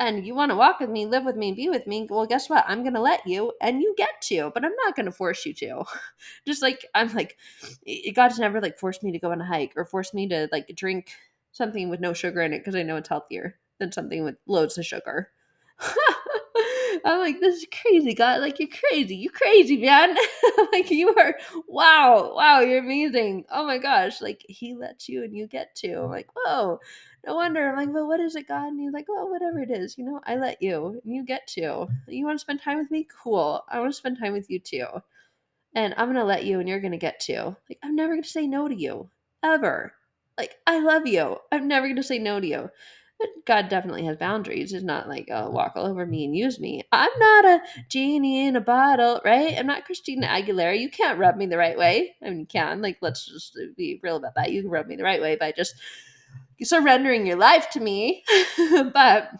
and 0.00 0.26
you 0.26 0.34
want 0.34 0.50
to 0.50 0.56
walk 0.56 0.80
with 0.80 0.88
me, 0.88 1.04
live 1.04 1.24
with 1.26 1.36
me, 1.36 1.52
be 1.52 1.68
with 1.68 1.86
me, 1.86 2.06
well, 2.08 2.24
guess 2.26 2.48
what? 2.48 2.64
I'm 2.66 2.82
going 2.82 2.94
to 2.94 3.00
let 3.02 3.26
you 3.26 3.52
and 3.60 3.82
you 3.82 3.94
get 3.98 4.22
to, 4.22 4.50
but 4.54 4.64
I'm 4.64 4.74
not 4.84 4.96
going 4.96 5.04
to 5.06 5.12
force 5.12 5.44
you 5.44 5.52
to. 5.54 5.84
Just 6.46 6.62
like 6.62 6.86
I'm 6.94 7.12
like, 7.14 7.36
God's 8.14 8.38
never 8.38 8.60
like 8.62 8.78
forced 8.78 9.02
me 9.02 9.12
to 9.12 9.18
go 9.18 9.30
on 9.30 9.42
a 9.42 9.46
hike 9.46 9.74
or 9.76 9.84
forced 9.84 10.14
me 10.14 10.26
to 10.28 10.48
like 10.50 10.72
drink 10.74 11.10
something 11.52 11.90
with 11.90 12.00
no 12.00 12.14
sugar 12.14 12.40
in 12.40 12.54
it 12.54 12.60
because 12.60 12.74
I 12.74 12.82
know 12.82 12.96
it's 12.96 13.10
healthier 13.10 13.56
than 13.78 13.92
something 13.92 14.24
with 14.24 14.36
loads 14.46 14.78
of 14.78 14.86
sugar. 14.86 15.28
I'm 17.04 17.18
like, 17.18 17.40
this 17.40 17.56
is 17.56 17.66
crazy, 17.82 18.14
God. 18.14 18.40
Like, 18.40 18.58
you're 18.58 18.68
crazy. 18.68 19.16
You're 19.16 19.32
crazy, 19.32 19.76
man. 19.76 20.16
like, 20.72 20.90
you 20.90 21.14
are, 21.16 21.34
wow, 21.66 22.32
wow, 22.34 22.60
you're 22.60 22.80
amazing. 22.80 23.44
Oh 23.50 23.64
my 23.66 23.78
gosh. 23.78 24.20
Like, 24.20 24.44
he 24.48 24.74
lets 24.74 25.08
you 25.08 25.22
and 25.22 25.34
you 25.34 25.46
get 25.46 25.74
to. 25.76 26.02
I'm 26.02 26.10
like, 26.10 26.28
whoa, 26.34 26.80
no 27.26 27.34
wonder. 27.34 27.68
I'm 27.68 27.76
like, 27.76 27.94
well, 27.94 28.06
what 28.06 28.20
is 28.20 28.36
it, 28.36 28.48
God? 28.48 28.68
And 28.68 28.80
he's 28.80 28.92
like, 28.92 29.08
well, 29.08 29.28
whatever 29.30 29.60
it 29.60 29.70
is, 29.70 29.98
you 29.98 30.04
know, 30.04 30.20
I 30.24 30.36
let 30.36 30.62
you 30.62 31.00
and 31.04 31.14
you 31.14 31.24
get 31.24 31.46
to. 31.48 31.88
You 32.06 32.24
want 32.24 32.38
to 32.38 32.42
spend 32.42 32.62
time 32.62 32.78
with 32.78 32.90
me? 32.90 33.06
Cool. 33.22 33.62
I 33.68 33.78
want 33.78 33.92
to 33.92 33.96
spend 33.96 34.18
time 34.18 34.32
with 34.32 34.48
you 34.50 34.58
too. 34.58 34.86
And 35.74 35.94
I'm 35.96 36.06
going 36.06 36.16
to 36.16 36.24
let 36.24 36.44
you 36.44 36.58
and 36.58 36.68
you're 36.68 36.80
going 36.80 36.92
to 36.92 36.98
get 36.98 37.20
to. 37.20 37.56
Like, 37.68 37.78
I'm 37.82 37.94
never 37.94 38.14
going 38.14 38.22
to 38.22 38.28
say 38.28 38.46
no 38.46 38.68
to 38.68 38.74
you, 38.74 39.10
ever. 39.42 39.94
Like, 40.36 40.56
I 40.66 40.80
love 40.80 41.06
you. 41.06 41.36
I'm 41.52 41.68
never 41.68 41.86
going 41.86 41.96
to 41.96 42.02
say 42.02 42.18
no 42.18 42.40
to 42.40 42.46
you. 42.46 42.70
But 43.18 43.28
God 43.44 43.68
definitely 43.68 44.06
has 44.06 44.16
boundaries. 44.16 44.72
It's 44.72 44.82
not 44.82 45.06
like, 45.06 45.28
oh, 45.30 45.50
walk 45.50 45.72
all 45.76 45.84
over 45.86 46.06
me 46.06 46.24
and 46.24 46.34
use 46.34 46.58
me. 46.58 46.82
I'm 46.90 47.10
not 47.18 47.44
a 47.44 47.60
genie 47.90 48.46
in 48.46 48.56
a 48.56 48.62
bottle, 48.62 49.20
right? 49.24 49.54
I'm 49.58 49.66
not 49.66 49.84
Christina 49.84 50.26
Aguilera. 50.26 50.80
You 50.80 50.88
can't 50.88 51.18
rub 51.18 51.36
me 51.36 51.44
the 51.44 51.58
right 51.58 51.76
way. 51.76 52.16
I 52.24 52.30
mean, 52.30 52.40
you 52.40 52.46
can. 52.46 52.80
Like, 52.80 52.96
let's 53.02 53.26
just 53.26 53.58
be 53.76 54.00
real 54.02 54.16
about 54.16 54.36
that. 54.36 54.52
You 54.52 54.62
can 54.62 54.70
rub 54.70 54.86
me 54.86 54.96
the 54.96 55.04
right 55.04 55.20
way 55.20 55.36
by 55.36 55.52
just 55.52 55.74
surrendering 56.62 57.26
your 57.26 57.36
life 57.36 57.70
to 57.70 57.80
me, 57.80 58.24
but 58.92 59.30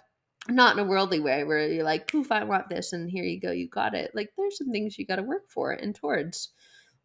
not 0.48 0.76
in 0.76 0.84
a 0.84 0.88
worldly 0.88 1.20
way 1.20 1.44
where 1.44 1.66
you're 1.68 1.84
like, 1.84 2.10
poof, 2.10 2.32
I 2.32 2.44
want 2.44 2.68
this, 2.68 2.92
and 2.92 3.10
here 3.10 3.24
you 3.24 3.40
go, 3.40 3.50
you 3.52 3.68
got 3.68 3.94
it. 3.94 4.12
Like, 4.14 4.30
there's 4.36 4.58
some 4.58 4.70
things 4.70 4.98
you 4.98 5.06
got 5.06 5.16
to 5.16 5.22
work 5.22 5.48
for 5.48 5.72
and 5.72 5.94
towards. 5.94 6.50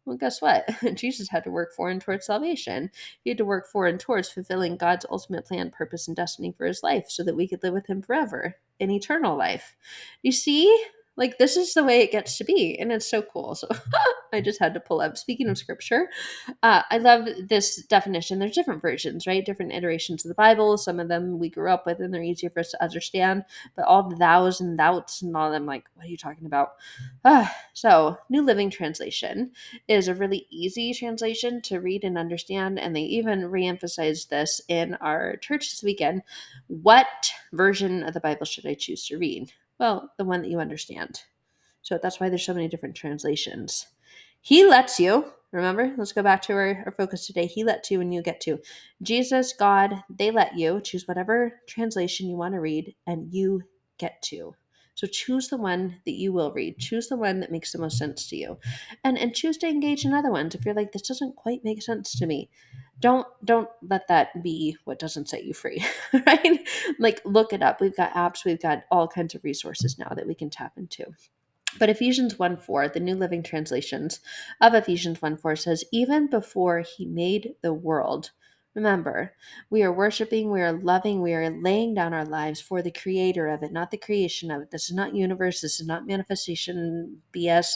Well, 0.04 0.16
guess 0.16 0.40
what? 0.40 0.68
Jesus 0.94 1.30
had 1.30 1.42
to 1.44 1.50
work 1.50 1.72
for 1.74 1.90
and 1.90 2.00
towards 2.00 2.26
salvation. 2.26 2.90
He 3.24 3.30
had 3.30 3.38
to 3.38 3.44
work 3.44 3.66
for 3.66 3.86
and 3.86 3.98
towards 3.98 4.30
fulfilling 4.30 4.76
God's 4.76 5.04
ultimate 5.10 5.46
plan, 5.46 5.70
purpose, 5.70 6.06
and 6.06 6.16
destiny 6.16 6.54
for 6.56 6.64
his 6.64 6.80
life 6.82 7.06
so 7.08 7.24
that 7.24 7.34
we 7.34 7.48
could 7.48 7.62
live 7.64 7.74
with 7.74 7.88
him 7.88 8.02
forever 8.02 8.56
in 8.78 8.90
eternal 8.90 9.36
life. 9.36 9.74
You 10.22 10.30
see? 10.30 10.84
Like, 11.16 11.38
this 11.38 11.56
is 11.56 11.74
the 11.74 11.84
way 11.84 12.00
it 12.00 12.12
gets 12.12 12.36
to 12.38 12.44
be, 12.44 12.78
and 12.78 12.92
it's 12.92 13.10
so 13.10 13.22
cool. 13.22 13.54
So, 13.54 13.68
I 14.32 14.40
just 14.40 14.60
had 14.60 14.74
to 14.74 14.80
pull 14.80 15.00
up. 15.00 15.16
Speaking 15.16 15.48
of 15.48 15.56
scripture, 15.56 16.08
uh, 16.62 16.82
I 16.90 16.98
love 16.98 17.26
this 17.48 17.82
definition. 17.84 18.38
There's 18.38 18.54
different 18.54 18.82
versions, 18.82 19.26
right? 19.26 19.44
Different 19.44 19.72
iterations 19.72 20.24
of 20.24 20.28
the 20.28 20.34
Bible. 20.34 20.76
Some 20.76 21.00
of 21.00 21.08
them 21.08 21.38
we 21.38 21.48
grew 21.48 21.70
up 21.70 21.86
with, 21.86 22.00
and 22.00 22.12
they're 22.12 22.22
easier 22.22 22.50
for 22.50 22.60
us 22.60 22.70
to 22.72 22.82
understand. 22.82 23.44
But 23.74 23.86
all 23.86 24.08
the 24.08 24.16
thous 24.16 24.60
and 24.60 24.76
thouts 24.76 25.22
and 25.22 25.36
all 25.36 25.50
them, 25.50 25.66
like, 25.66 25.86
what 25.94 26.06
are 26.06 26.10
you 26.10 26.16
talking 26.16 26.46
about? 26.46 26.72
Uh, 27.24 27.46
so, 27.72 28.18
New 28.28 28.42
Living 28.42 28.70
Translation 28.70 29.52
is 29.88 30.08
a 30.08 30.14
really 30.14 30.46
easy 30.50 30.92
translation 30.92 31.62
to 31.62 31.80
read 31.80 32.04
and 32.04 32.18
understand, 32.18 32.78
and 32.78 32.94
they 32.94 33.02
even 33.02 33.42
reemphasize 33.42 34.28
this 34.28 34.60
in 34.68 34.94
our 34.96 35.36
church 35.36 35.70
this 35.70 35.82
weekend. 35.82 36.22
What 36.66 37.30
version 37.52 38.02
of 38.02 38.14
the 38.14 38.20
Bible 38.20 38.46
should 38.46 38.66
I 38.66 38.74
choose 38.74 39.06
to 39.08 39.18
read? 39.18 39.52
Well, 39.78 40.12
the 40.16 40.24
one 40.24 40.42
that 40.42 40.50
you 40.50 40.58
understand. 40.58 41.20
So 41.82 41.98
that's 42.02 42.18
why 42.18 42.28
there's 42.28 42.44
so 42.44 42.54
many 42.54 42.68
different 42.68 42.96
translations. 42.96 43.86
He 44.40 44.64
lets 44.64 44.98
you, 44.98 45.32
remember? 45.52 45.92
Let's 45.96 46.12
go 46.12 46.22
back 46.22 46.42
to 46.42 46.52
our, 46.52 46.82
our 46.86 46.92
focus 46.92 47.26
today. 47.26 47.46
He 47.46 47.64
lets 47.64 47.90
you 47.90 48.00
and 48.00 48.12
you 48.12 48.22
get 48.22 48.40
to. 48.42 48.58
Jesus, 49.02 49.52
God, 49.52 50.02
they 50.08 50.30
let 50.30 50.56
you 50.56 50.80
choose 50.80 51.06
whatever 51.06 51.60
translation 51.68 52.28
you 52.28 52.36
want 52.36 52.54
to 52.54 52.60
read 52.60 52.94
and 53.06 53.32
you 53.32 53.62
get 53.98 54.22
to. 54.22 54.54
So 54.94 55.06
choose 55.06 55.48
the 55.48 55.58
one 55.58 56.00
that 56.06 56.14
you 56.14 56.32
will 56.32 56.52
read. 56.52 56.78
Choose 56.78 57.08
the 57.08 57.18
one 57.18 57.40
that 57.40 57.52
makes 57.52 57.70
the 57.70 57.78
most 57.78 57.98
sense 57.98 58.28
to 58.28 58.36
you. 58.36 58.58
And 59.04 59.18
and 59.18 59.34
choose 59.34 59.58
to 59.58 59.68
engage 59.68 60.06
in 60.06 60.14
other 60.14 60.30
ones 60.30 60.54
if 60.54 60.64
you're 60.64 60.74
like 60.74 60.92
this 60.92 61.06
doesn't 61.06 61.36
quite 61.36 61.64
make 61.64 61.82
sense 61.82 62.18
to 62.18 62.26
me 62.26 62.48
don't 63.00 63.26
don't 63.44 63.68
let 63.82 64.08
that 64.08 64.42
be 64.42 64.76
what 64.84 64.98
doesn't 64.98 65.28
set 65.28 65.44
you 65.44 65.54
free 65.54 65.84
right? 66.26 66.66
Like 66.98 67.20
look 67.24 67.52
it 67.52 67.62
up. 67.62 67.80
We've 67.80 67.96
got 67.96 68.14
apps. 68.14 68.44
We've 68.44 68.60
got 68.60 68.84
all 68.90 69.08
kinds 69.08 69.34
of 69.34 69.44
resources 69.44 69.98
now 69.98 70.12
that 70.14 70.26
we 70.26 70.34
can 70.34 70.50
tap 70.50 70.72
into. 70.76 71.06
But 71.78 71.90
Ephesians 71.90 72.38
1 72.38 72.56
4, 72.58 72.88
the 72.88 73.00
New 73.00 73.16
Living 73.16 73.42
Translations 73.42 74.20
of 74.60 74.74
Ephesians 74.74 75.20
1 75.20 75.36
4 75.36 75.56
says, 75.56 75.84
Even 75.92 76.28
before 76.28 76.80
he 76.80 77.04
made 77.04 77.54
the 77.62 77.74
world, 77.74 78.30
remember, 78.76 79.32
we 79.70 79.82
are 79.82 79.92
worshiping, 79.92 80.52
we 80.52 80.62
are 80.62 80.72
loving, 80.72 81.22
we 81.22 81.34
are 81.34 81.50
laying 81.50 81.94
down 81.94 82.14
our 82.14 82.24
lives 82.24 82.60
for 82.60 82.82
the 82.82 82.92
creator 82.92 83.48
of 83.48 83.64
it, 83.64 83.72
not 83.72 83.90
the 83.90 83.98
creation 83.98 84.52
of 84.52 84.62
it. 84.62 84.70
This 84.70 84.88
is 84.88 84.94
not 84.94 85.16
universe, 85.16 85.60
this 85.60 85.80
is 85.80 85.86
not 85.88 86.06
manifestation 86.06 87.22
BS 87.34 87.74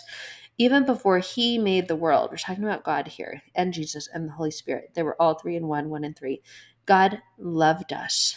even 0.60 0.84
before 0.84 1.20
he 1.20 1.56
made 1.56 1.88
the 1.88 1.96
world, 1.96 2.30
we're 2.30 2.36
talking 2.36 2.64
about 2.64 2.84
God 2.84 3.08
here 3.08 3.42
and 3.54 3.72
Jesus 3.72 4.06
and 4.12 4.28
the 4.28 4.34
Holy 4.34 4.50
Spirit. 4.50 4.90
They 4.94 5.02
were 5.02 5.16
all 5.20 5.32
three 5.32 5.56
in 5.56 5.68
one, 5.68 5.88
one 5.88 6.04
and 6.04 6.14
three. 6.14 6.42
God 6.84 7.22
loved 7.38 7.94
us. 7.94 8.36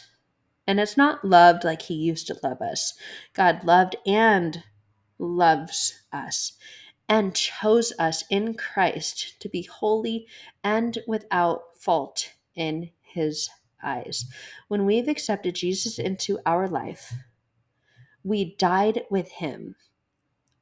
And 0.65 0.79
it's 0.79 0.95
not 0.95 1.25
loved 1.25 1.65
like 1.65 1.81
he 1.81 1.95
used 1.95 2.27
to 2.27 2.39
love 2.41 2.61
us. 2.61 2.93
God 3.33 3.65
loved 3.65 3.97
and 4.07 4.63
loves 5.19 6.03
us 6.13 6.53
and 7.09 7.35
chose 7.35 7.91
us 7.99 8.23
in 8.29 8.53
Christ 8.53 9.35
to 9.41 9.49
be 9.49 9.63
holy 9.63 10.25
and 10.63 10.99
without 11.05 11.77
fault 11.77 12.32
in 12.55 12.91
his 13.01 13.49
eyes. 13.83 14.25
When 14.67 14.85
we've 14.85 15.07
accepted 15.07 15.55
Jesus 15.55 15.99
into 15.99 16.39
our 16.45 16.67
life, 16.67 17.13
we 18.23 18.55
died 18.55 19.03
with 19.09 19.31
him 19.33 19.75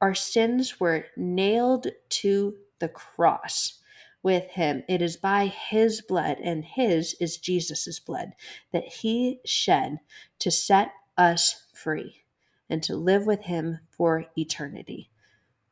our 0.02 0.14
sins 0.14 0.80
were 0.80 1.06
nailed 1.16 1.86
to 2.08 2.56
the 2.80 2.88
cross 2.88 3.80
with 4.20 4.50
him. 4.50 4.82
It 4.88 5.00
is 5.00 5.16
by 5.16 5.46
his 5.46 6.02
blood, 6.02 6.38
and 6.42 6.64
his 6.64 7.14
is 7.20 7.38
Jesus' 7.38 8.00
blood, 8.00 8.32
that 8.72 8.84
he 8.84 9.40
shed 9.44 10.00
to 10.40 10.50
set 10.50 10.92
us 11.16 11.66
free 11.72 12.24
and 12.68 12.82
to 12.82 12.96
live 12.96 13.26
with 13.26 13.42
him 13.42 13.78
for 13.88 14.26
eternity. 14.36 15.08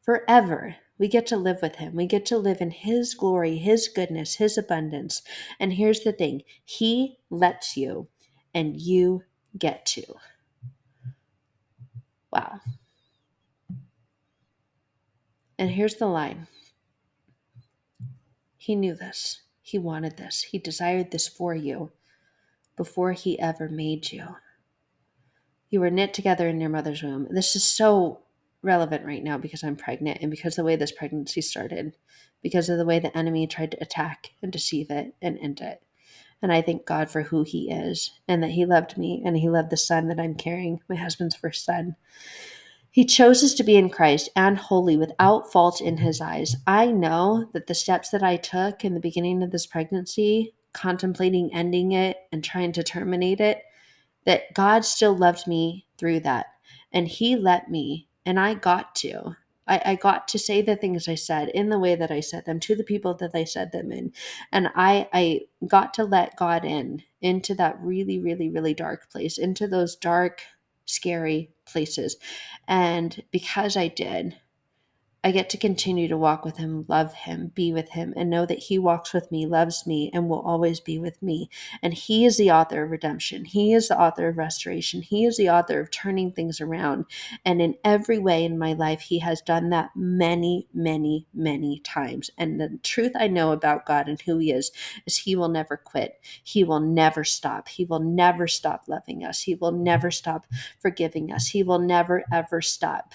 Forever, 0.01 0.77
we 1.01 1.09
get 1.09 1.27
to 1.29 1.39
live 1.39 1.63
with 1.63 1.77
him. 1.77 1.97
We 1.97 2.07
get 2.07 2.27
to 2.27 2.39
live 2.39 2.61
in 2.61 2.73
his 2.73 3.15
glory, 3.15 3.57
his 3.57 3.89
goodness, 3.89 4.37
his 4.37 4.59
abundance. 4.59 5.23
And 5.59 5.73
here's 5.73 6.03
the 6.03 6.13
thing 6.13 6.43
he 6.65 7.19
lets 7.31 7.77
you, 7.77 8.09
and 8.55 8.81
you 8.81 9.25
get 9.59 9.87
to. 9.87 10.05
Wow. 12.31 12.61
And 15.59 15.71
here's 15.71 15.97
the 15.97 16.07
line 16.07 16.49
He 18.59 18.77
knew 18.77 18.95
this. 18.95 19.43
He 19.63 19.79
wanted 19.79 20.19
this. 20.19 20.43
He 20.43 20.59
desired 20.59 21.13
this 21.13 21.29
for 21.29 21.55
you 21.55 21.93
before 22.77 23.13
He 23.13 23.41
ever 23.41 23.69
made 23.71 24.13
you. 24.13 24.37
You 25.71 25.81
were 25.81 25.91
knit 25.91 26.15
together 26.15 26.49
in 26.49 26.61
your 26.61 26.71
mother's 26.71 27.03
womb. 27.03 27.29
This 27.31 27.57
is 27.57 27.65
so 27.65 28.21
relevant 28.63 29.05
right 29.05 29.23
now 29.23 29.39
because 29.39 29.63
I'm 29.63 29.77
pregnant 29.77 30.19
and 30.21 30.31
because 30.31 30.57
the 30.57 30.65
way 30.65 30.77
this 30.77 30.93
pregnancy 30.93 31.41
started, 31.41 31.97
because 32.43 32.69
of 32.69 32.79
the 32.79 32.85
way 32.85 32.99
the 32.99 33.17
enemy 33.17 33.47
tried 33.47 33.71
to 33.73 33.83
attack 33.83 34.31
and 34.43 34.53
deceive 34.53 34.91
it 34.91 35.15
and 35.21 35.39
end 35.39 35.61
it. 35.61 35.83
And 36.43 36.53
I 36.53 36.63
thank 36.63 36.87
God 36.87 37.11
for 37.11 37.25
who 37.25 37.43
He 37.43 37.71
is 37.71 38.13
and 38.27 38.43
that 38.43 38.53
He 38.53 38.65
loved 38.65 38.97
me 38.97 39.23
and 39.25 39.37
He 39.37 39.49
loved 39.49 39.71
the 39.71 39.77
son 39.77 40.09
that 40.09 40.21
I'm 40.21 40.35
carrying, 40.35 40.81
my 40.89 40.97
husband's 40.97 41.37
first 41.37 41.65
son. 41.65 41.97
He 42.93 43.05
chose 43.05 43.55
to 43.55 43.63
be 43.63 43.77
in 43.77 43.89
Christ 43.89 44.31
and 44.35 44.59
holy 44.59 44.97
without 44.97 45.53
fault 45.53 45.81
in 45.81 45.99
his 45.99 46.21
eyes. 46.21 46.57
I 46.67 46.87
know 46.91 47.49
that 47.53 47.69
the 47.69 47.75
steps 47.75 48.11
that 48.11 48.23
I 48.23 48.37
took 48.37 48.85
in 48.85 48.95
the 48.95 49.01
beginning 49.01 49.45
of 49.45 49.53
this 49.53 49.67
pregnancy, 49.67 50.55
contemplating 50.73 51.55
ending 51.55 51.93
it 51.93 52.17
and 52.33 52.43
trying 52.43 52.73
to 52.73 52.83
terminate 52.83 53.41
it, 53.41 53.63
that 54.27 54.53
God 54.55 54.85
still 54.85 55.17
loved 55.17 55.47
me 55.47 55.87
through 55.99 56.21
that. 56.21 56.47
And 56.93 57.07
he 57.07 57.37
let 57.37 57.71
me, 57.71 58.09
and 58.27 58.39
I 58.39 58.55
got 58.55 58.95
to. 58.97 59.37
I, 59.67 59.83
I 59.85 59.95
got 59.95 60.29
to 60.29 60.39
say 60.39 60.63
the 60.63 60.77
things 60.77 61.09
I 61.09 61.15
said 61.15 61.49
in 61.51 61.71
the 61.71 61.79
way 61.79 61.95
that 61.95 62.11
I 62.11 62.21
said 62.21 62.45
them 62.47 62.61
to 62.61 62.75
the 62.75 62.85
people 62.85 63.15
that 63.15 63.31
I 63.35 63.45
said 63.45 63.73
them 63.73 63.93
in. 63.93 64.13
And 64.53 64.69
I, 64.75 65.09
I 65.13 65.43
got 65.67 65.95
to 65.95 66.05
let 66.05 66.37
God 66.37 66.65
in 66.65 67.03
into 67.21 67.55
that 67.55 67.79
really, 67.81 68.19
really, 68.19 68.51
really 68.51 68.75
dark 68.75 69.11
place, 69.11 69.39
into 69.39 69.69
those 69.69 69.95
dark, 69.97 70.43
scary 70.87 71.53
places. 71.67 72.17
And 72.67 73.23
because 73.31 73.77
I 73.77 73.89
did, 73.89 74.37
I 75.23 75.33
get 75.33 75.51
to 75.51 75.59
continue 75.59 76.09
to 76.09 76.17
walk 76.17 76.47
with 76.47 76.57
him, 76.57 76.87
love 76.89 77.13
him, 77.13 77.53
be 77.55 77.75
with 77.75 77.91
him, 77.91 78.15
and 78.17 78.31
know 78.31 78.47
that 78.47 78.59
he 78.59 78.79
walks 78.79 79.13
with 79.13 79.31
me, 79.31 79.45
loves 79.45 79.87
me, 79.87 80.11
and 80.15 80.31
will 80.31 80.41
always 80.41 80.81
be 80.81 80.99
with 80.99 81.23
me. 81.23 81.51
And 81.83 81.93
he 81.93 82.25
is 82.25 82.39
the 82.39 82.51
author 82.51 82.85
of 82.85 82.91
redemption. 82.91 83.45
He 83.45 83.75
is 83.75 83.89
the 83.89 84.01
author 84.01 84.29
of 84.29 84.39
restoration. 84.39 85.03
He 85.03 85.27
is 85.27 85.37
the 85.37 85.51
author 85.51 85.79
of 85.79 85.91
turning 85.91 86.33
things 86.33 86.59
around. 86.59 87.05
And 87.45 87.61
in 87.61 87.75
every 87.85 88.19
way 88.19 88.45
in 88.45 88.59
my 88.59 88.73
life, 88.73 89.03
he 89.03 89.19
has 89.19 89.43
done 89.43 89.69
that 89.71 89.91
many, 89.95 90.69
many, 90.73 91.27
many 91.35 91.81
times. 91.81 92.31
And 92.39 92.59
the 92.59 92.79
truth 92.83 93.13
I 93.15 93.27
know 93.29 93.53
about 93.53 93.85
God 93.85 94.09
and 94.09 94.19
who 94.23 94.39
he 94.39 94.51
is 94.51 94.73
is 95.05 95.19
he 95.19 95.37
will 95.37 95.51
never 95.51 95.77
quit. 95.77 96.19
He 96.43 96.65
will 96.65 96.81
never 96.81 97.25
stop. 97.25 97.69
He 97.69 97.85
will 97.85 98.01
never 98.01 98.49
stop 98.49 98.85
loving 98.89 99.23
us. 99.23 99.43
He 99.43 99.55
will 99.55 99.73
never 99.73 100.11
stop 100.11 100.47
forgiving 100.81 101.31
us. 101.31 101.49
He 101.49 101.63
will 101.63 101.79
never, 101.79 102.25
ever 102.33 102.63
stop 102.63 103.13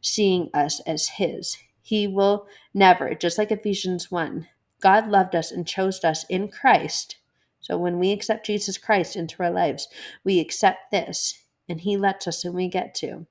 seeing 0.00 0.50
us 0.54 0.80
as 0.86 1.08
His. 1.10 1.58
He 1.80 2.06
will 2.06 2.46
never, 2.74 3.14
just 3.14 3.38
like 3.38 3.50
Ephesians 3.50 4.10
1, 4.10 4.46
God 4.80 5.08
loved 5.08 5.34
us 5.34 5.50
and 5.50 5.66
chose 5.66 6.04
us 6.04 6.24
in 6.24 6.48
Christ. 6.48 7.16
So 7.60 7.76
when 7.78 7.98
we 7.98 8.12
accept 8.12 8.46
Jesus 8.46 8.78
Christ 8.78 9.16
into 9.16 9.42
our 9.42 9.50
lives, 9.50 9.88
we 10.24 10.40
accept 10.40 10.90
this 10.90 11.42
and 11.68 11.82
he 11.82 11.96
lets 11.96 12.26
us 12.26 12.44
and 12.44 12.54
we 12.54 12.68
get 12.68 12.94
to 12.94 13.26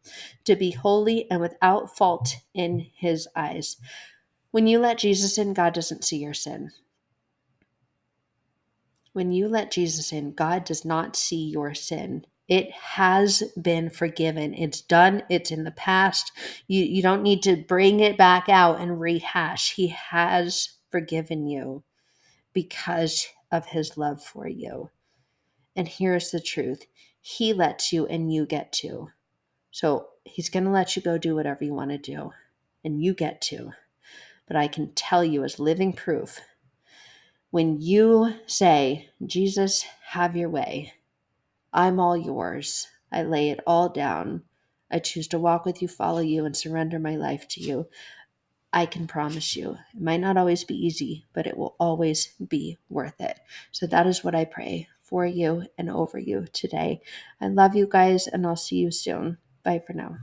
to 0.45 0.55
be 0.55 0.71
holy 0.71 1.29
and 1.31 1.41
without 1.41 1.95
fault 1.97 2.37
in 2.53 2.87
his 2.95 3.27
eyes 3.35 3.77
when 4.51 4.67
you 4.67 4.79
let 4.79 4.99
jesus 4.99 5.37
in 5.37 5.53
god 5.53 5.73
doesn't 5.73 6.03
see 6.05 6.17
your 6.17 6.33
sin 6.33 6.71
when 9.13 9.31
you 9.31 9.47
let 9.47 9.71
jesus 9.71 10.11
in 10.13 10.31
god 10.33 10.63
does 10.63 10.85
not 10.85 11.15
see 11.15 11.49
your 11.49 11.73
sin 11.73 12.25
it 12.47 12.71
has 12.71 13.43
been 13.61 13.89
forgiven. 13.89 14.53
It's 14.53 14.81
done. 14.81 15.23
It's 15.29 15.51
in 15.51 15.63
the 15.65 15.71
past. 15.71 16.31
You, 16.67 16.83
you 16.83 17.01
don't 17.01 17.23
need 17.23 17.43
to 17.43 17.57
bring 17.57 17.99
it 17.99 18.17
back 18.17 18.47
out 18.47 18.79
and 18.79 19.01
rehash. 19.01 19.73
He 19.73 19.87
has 19.89 20.75
forgiven 20.89 21.47
you 21.47 21.83
because 22.53 23.27
of 23.51 23.67
his 23.67 23.97
love 23.97 24.23
for 24.23 24.47
you. 24.47 24.89
And 25.75 25.87
here's 25.87 26.31
the 26.31 26.39
truth 26.39 26.85
He 27.21 27.53
lets 27.53 27.91
you, 27.91 28.07
and 28.07 28.33
you 28.33 28.45
get 28.45 28.71
to. 28.73 29.09
So 29.69 30.07
he's 30.23 30.49
going 30.49 30.63
to 30.63 30.71
let 30.71 30.95
you 30.95 31.01
go 31.01 31.17
do 31.17 31.35
whatever 31.35 31.63
you 31.63 31.73
want 31.73 31.91
to 31.91 31.97
do, 31.97 32.31
and 32.83 33.01
you 33.03 33.13
get 33.13 33.41
to. 33.41 33.71
But 34.47 34.55
I 34.55 34.67
can 34.67 34.93
tell 34.93 35.23
you, 35.23 35.43
as 35.43 35.59
living 35.59 35.93
proof, 35.93 36.39
when 37.51 37.81
you 37.81 38.35
say, 38.45 39.09
Jesus, 39.25 39.85
have 40.07 40.35
your 40.35 40.49
way, 40.49 40.93
I'm 41.73 41.99
all 41.99 42.17
yours. 42.17 42.87
I 43.11 43.23
lay 43.23 43.49
it 43.49 43.61
all 43.67 43.89
down. 43.89 44.43
I 44.91 44.99
choose 44.99 45.27
to 45.29 45.39
walk 45.39 45.65
with 45.65 45.81
you, 45.81 45.87
follow 45.87 46.19
you, 46.19 46.45
and 46.45 46.55
surrender 46.55 46.99
my 46.99 47.15
life 47.15 47.47
to 47.49 47.61
you. 47.61 47.87
I 48.73 48.85
can 48.85 49.07
promise 49.07 49.55
you, 49.55 49.77
it 49.93 50.01
might 50.01 50.21
not 50.21 50.37
always 50.37 50.63
be 50.63 50.75
easy, 50.75 51.25
but 51.33 51.47
it 51.47 51.57
will 51.57 51.75
always 51.79 52.33
be 52.35 52.77
worth 52.89 53.19
it. 53.21 53.39
So 53.71 53.87
that 53.87 54.07
is 54.07 54.23
what 54.23 54.35
I 54.35 54.45
pray 54.45 54.89
for 55.01 55.25
you 55.25 55.65
and 55.77 55.89
over 55.89 56.19
you 56.19 56.47
today. 56.53 57.01
I 57.41 57.47
love 57.47 57.75
you 57.75 57.87
guys, 57.87 58.27
and 58.27 58.45
I'll 58.47 58.55
see 58.55 58.77
you 58.77 58.91
soon. 58.91 59.37
Bye 59.63 59.81
for 59.85 59.93
now. 59.93 60.17